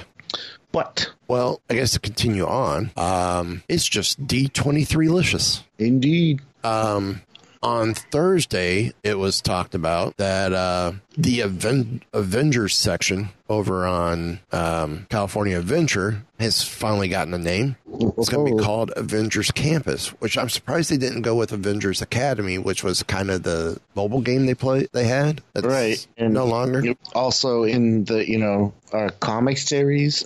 [0.72, 5.66] But, well, I guess to continue on, um, it's just D23 licious.
[5.78, 6.40] Indeed.
[6.64, 7.24] Um,
[7.62, 15.08] on Thursday, it was talked about that uh, the Aven- Avengers section over on um,
[15.10, 17.76] California Adventure has finally gotten a name.
[18.18, 22.02] It's going to be called Avengers Campus, which I'm surprised they didn't go with Avengers
[22.02, 25.42] Academy, which was kind of the mobile game they play they had.
[25.54, 26.94] That's right, and no longer.
[27.14, 30.26] Also in the you know uh, comic series.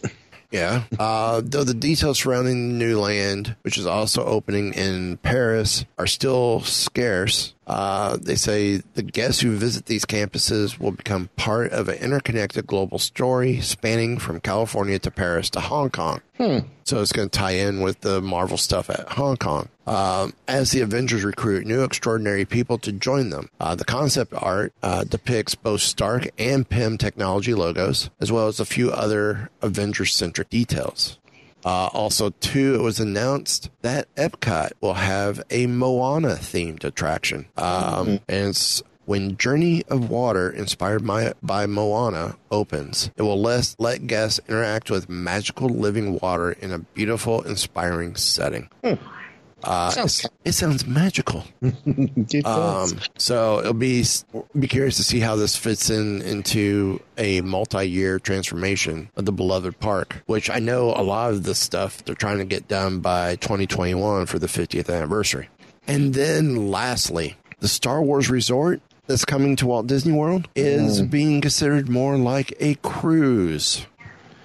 [0.53, 0.83] Yeah.
[0.99, 6.07] Uh, though the details surrounding the new land, which is also opening in Paris, are
[6.07, 7.55] still scarce.
[7.65, 12.67] Uh, they say the guests who visit these campuses will become part of an interconnected
[12.67, 16.21] global story spanning from California to Paris to Hong Kong.
[16.37, 16.59] Hmm.
[16.83, 19.69] So it's going to tie in with the Marvel stuff at Hong Kong.
[19.87, 24.73] Um, as the Avengers recruit new extraordinary people to join them, uh, the concept art
[24.81, 30.13] uh, depicts both Stark and Pym technology logos, as well as a few other Avengers
[30.13, 31.19] centric details.
[31.65, 37.45] Uh, also, too, it was announced that Epcot will have a Moana themed attraction.
[37.57, 43.75] Um, And it's when Journey of Water, inspired by, by Moana, opens, it will let,
[43.79, 48.69] let guests interact with magical living water in a beautiful, inspiring setting.
[49.63, 51.43] Uh, Sounds- it sounds magical.
[52.45, 54.03] Um, so it'll be
[54.59, 59.79] be curious to see how this fits in into a multi-year transformation of the beloved
[59.79, 63.35] park, which I know a lot of the stuff they're trying to get done by
[63.37, 65.49] 2021 for the 50th anniversary.
[65.87, 71.41] And then lastly, the Star Wars Resort that's coming to Walt Disney World is being
[71.41, 73.85] considered more like a cruise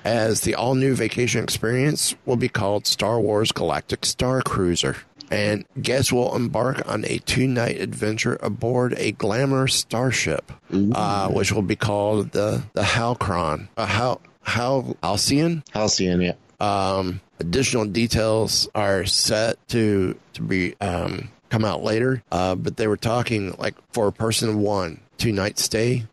[0.09, 4.97] as the all new vacation experience will be called Star Wars Galactic Star Cruiser.
[5.31, 11.53] And guests will embark on a two night adventure aboard a glamour starship, uh, which
[11.53, 13.69] will be called the, the Halcron.
[13.77, 15.63] Uh, Hal, Hal, Halcyon?
[15.73, 16.33] Halcyon, yeah.
[16.59, 22.87] Um, additional details are set to, to be um, come out later, uh, but they
[22.87, 26.07] were talking like for a person one, two night stay,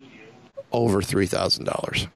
[0.73, 2.09] over $3,000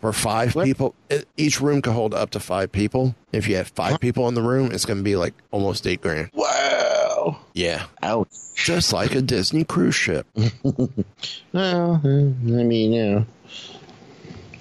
[0.00, 0.64] where five what?
[0.64, 0.94] people
[1.36, 3.14] each room could hold up to five people.
[3.32, 3.98] If you had five huh?
[3.98, 6.30] people in the room, it's going to be like almost eight grand.
[6.32, 7.38] Wow.
[7.54, 7.86] Yeah.
[8.02, 8.28] Ouch.
[8.54, 10.26] Just like a Disney cruise ship.
[11.52, 13.24] well, uh, I mean, yeah.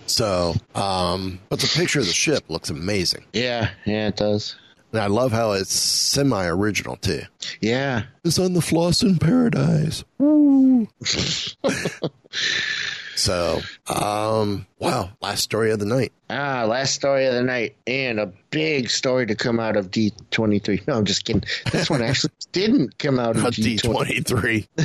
[0.05, 3.25] So, um, but the picture of the ship looks amazing.
[3.33, 4.55] Yeah, yeah, it does.
[4.91, 7.21] And I love how it's semi original too.
[7.61, 8.03] Yeah.
[8.23, 10.03] It's on the Floss in Paradise.
[10.17, 10.87] Woo.
[13.19, 16.13] so, um, wow, last story of the night.
[16.29, 20.13] Ah, last story of the night, and a big story to come out of D
[20.31, 20.81] twenty three.
[20.87, 21.43] No, I'm just kidding.
[21.71, 24.67] This one actually didn't come out of D twenty three.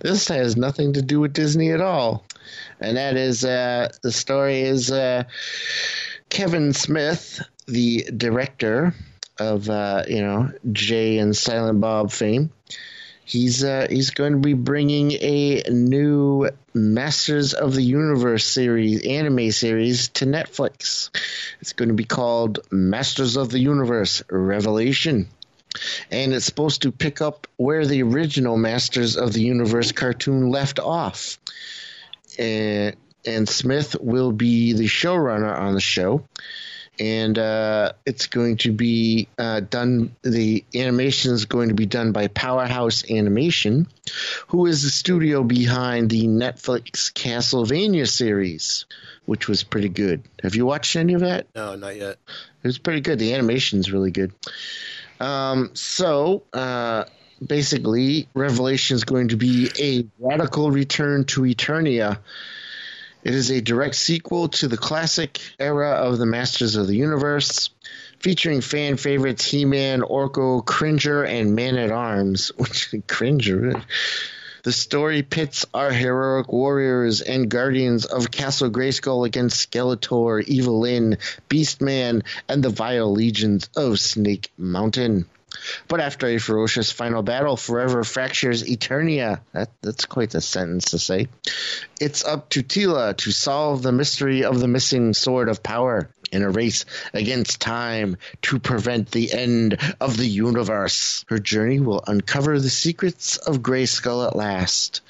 [0.00, 2.24] This has nothing to do with Disney at all,
[2.80, 5.24] and that is uh, the story is uh,
[6.30, 8.94] Kevin Smith, the director
[9.38, 12.50] of uh, you know Jay and Silent Bob fame.
[13.26, 19.50] He's uh, he's going to be bringing a new Masters of the Universe series, anime
[19.50, 21.10] series, to Netflix.
[21.60, 25.26] It's going to be called Masters of the Universe Revelation,
[26.08, 30.78] and it's supposed to pick up where the original Masters of the Universe cartoon left
[30.78, 31.40] off.
[32.38, 36.22] And, and Smith will be the showrunner on the show
[36.98, 40.14] and uh, it's going to be uh, done.
[40.22, 43.86] The animation is going to be done by Powerhouse Animation,
[44.48, 48.86] who is the studio behind the Netflix Castlevania series,
[49.24, 50.22] which was pretty good.
[50.42, 51.46] Have you watched any of that?
[51.54, 52.18] No, not yet.
[52.62, 53.18] It was pretty good.
[53.18, 54.32] The animation's really good.
[55.20, 56.42] Um, so.
[56.52, 57.04] Uh,
[57.46, 62.18] Basically, Revelation is going to be a radical return to Eternia,
[63.26, 67.70] it is a direct sequel to the classic era of the Masters of the Universe,
[68.20, 72.52] featuring fan favorites He Man, Orko, Cringer, and Man at Arms.
[72.56, 73.82] Which Cringer?
[74.62, 81.18] The story pits our heroic warriors and guardians of Castle Grayskull against Skeletor, Evil-Lyn,
[81.48, 85.26] Beastman, and the vile legions of Snake Mountain.
[85.88, 90.98] But after a ferocious final battle forever fractures Eternia, that, that's quite a sentence to
[90.98, 91.28] say,
[92.00, 96.42] it's up to Teela to solve the mystery of the missing sword of power in
[96.42, 96.84] a race
[97.14, 101.24] against time to prevent the end of the universe.
[101.28, 105.00] Her journey will uncover the secrets of Grayskull at last.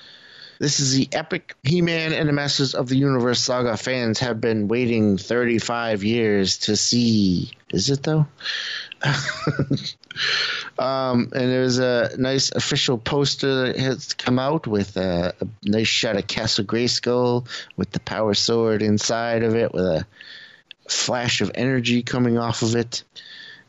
[0.58, 4.40] This is the epic He Man and the Masters of the Universe saga fans have
[4.40, 7.50] been waiting 35 years to see.
[7.70, 8.26] Is it though?
[10.78, 15.88] um, and there's a nice official poster that has come out with a, a nice
[15.88, 17.46] shot of Castle Grayskull
[17.76, 20.06] with the power sword inside of it with a
[20.88, 23.02] flash of energy coming off of it.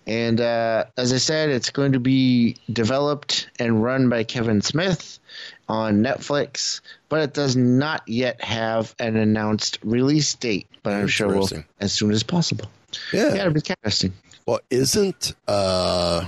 [0.05, 5.19] And uh, as I said, it's going to be developed and run by Kevin Smith
[5.67, 6.79] on Netflix,
[7.09, 10.67] but it does not yet have an announced release date.
[10.81, 11.49] But I'm sure we'll
[11.81, 12.67] as soon as possible.
[13.11, 13.33] Yeah.
[13.33, 14.13] Yeah, it'll be interesting.
[14.47, 16.25] Well, isn't uh,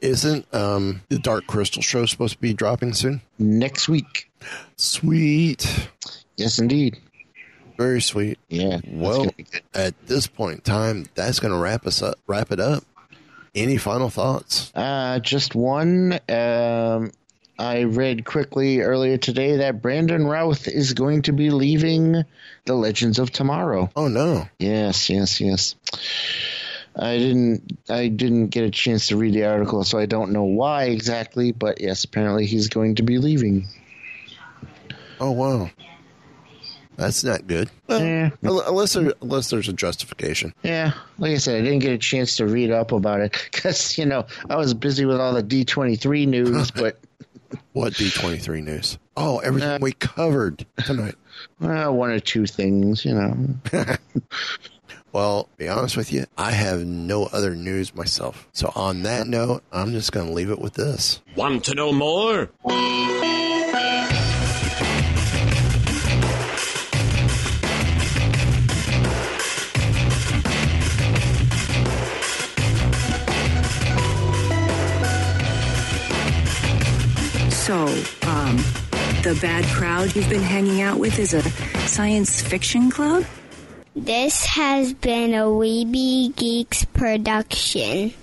[0.00, 3.20] isn't um the Dark Crystal show supposed to be dropping soon?
[3.36, 4.30] Next week.
[4.76, 5.88] Sweet.
[6.36, 6.98] Yes, indeed.
[7.76, 8.38] Very sweet.
[8.48, 8.78] Yeah.
[8.86, 9.26] Well,
[9.74, 12.18] at this point in time, that's going to wrap us up.
[12.28, 12.84] Wrap it up.
[13.54, 14.70] Any final thoughts?
[14.74, 16.20] Uh, just one.
[16.28, 17.10] Um,
[17.58, 22.24] I read quickly earlier today that Brandon Routh is going to be leaving
[22.64, 23.90] the Legends of Tomorrow.
[23.94, 24.48] Oh no!
[24.58, 25.74] Yes, yes, yes.
[26.94, 27.78] I didn't.
[27.88, 31.52] I didn't get a chance to read the article, so I don't know why exactly.
[31.52, 33.66] But yes, apparently he's going to be leaving.
[35.20, 35.70] Oh wow.
[36.96, 37.70] That's not good.
[37.88, 38.30] Yeah.
[38.42, 40.52] Unless there, unless there's a justification.
[40.62, 43.96] Yeah, like I said, I didn't get a chance to read up about it because
[43.96, 46.70] you know I was busy with all the D twenty three news.
[46.74, 46.98] But
[47.72, 48.98] What D twenty three news?
[49.16, 51.14] Oh, everything uh, we covered tonight.
[51.60, 53.36] well, one or two things, you know.
[55.12, 58.48] Well, be honest with you, I have no other news myself.
[58.52, 61.20] So on that note, I'm just going to leave it with this.
[61.36, 62.48] Want to know more?
[77.50, 77.86] So,
[78.26, 78.56] um,
[79.22, 81.42] the bad crowd you've been hanging out with is a
[81.86, 83.24] science fiction club?
[83.94, 88.14] This has been a Weeby Geeks production.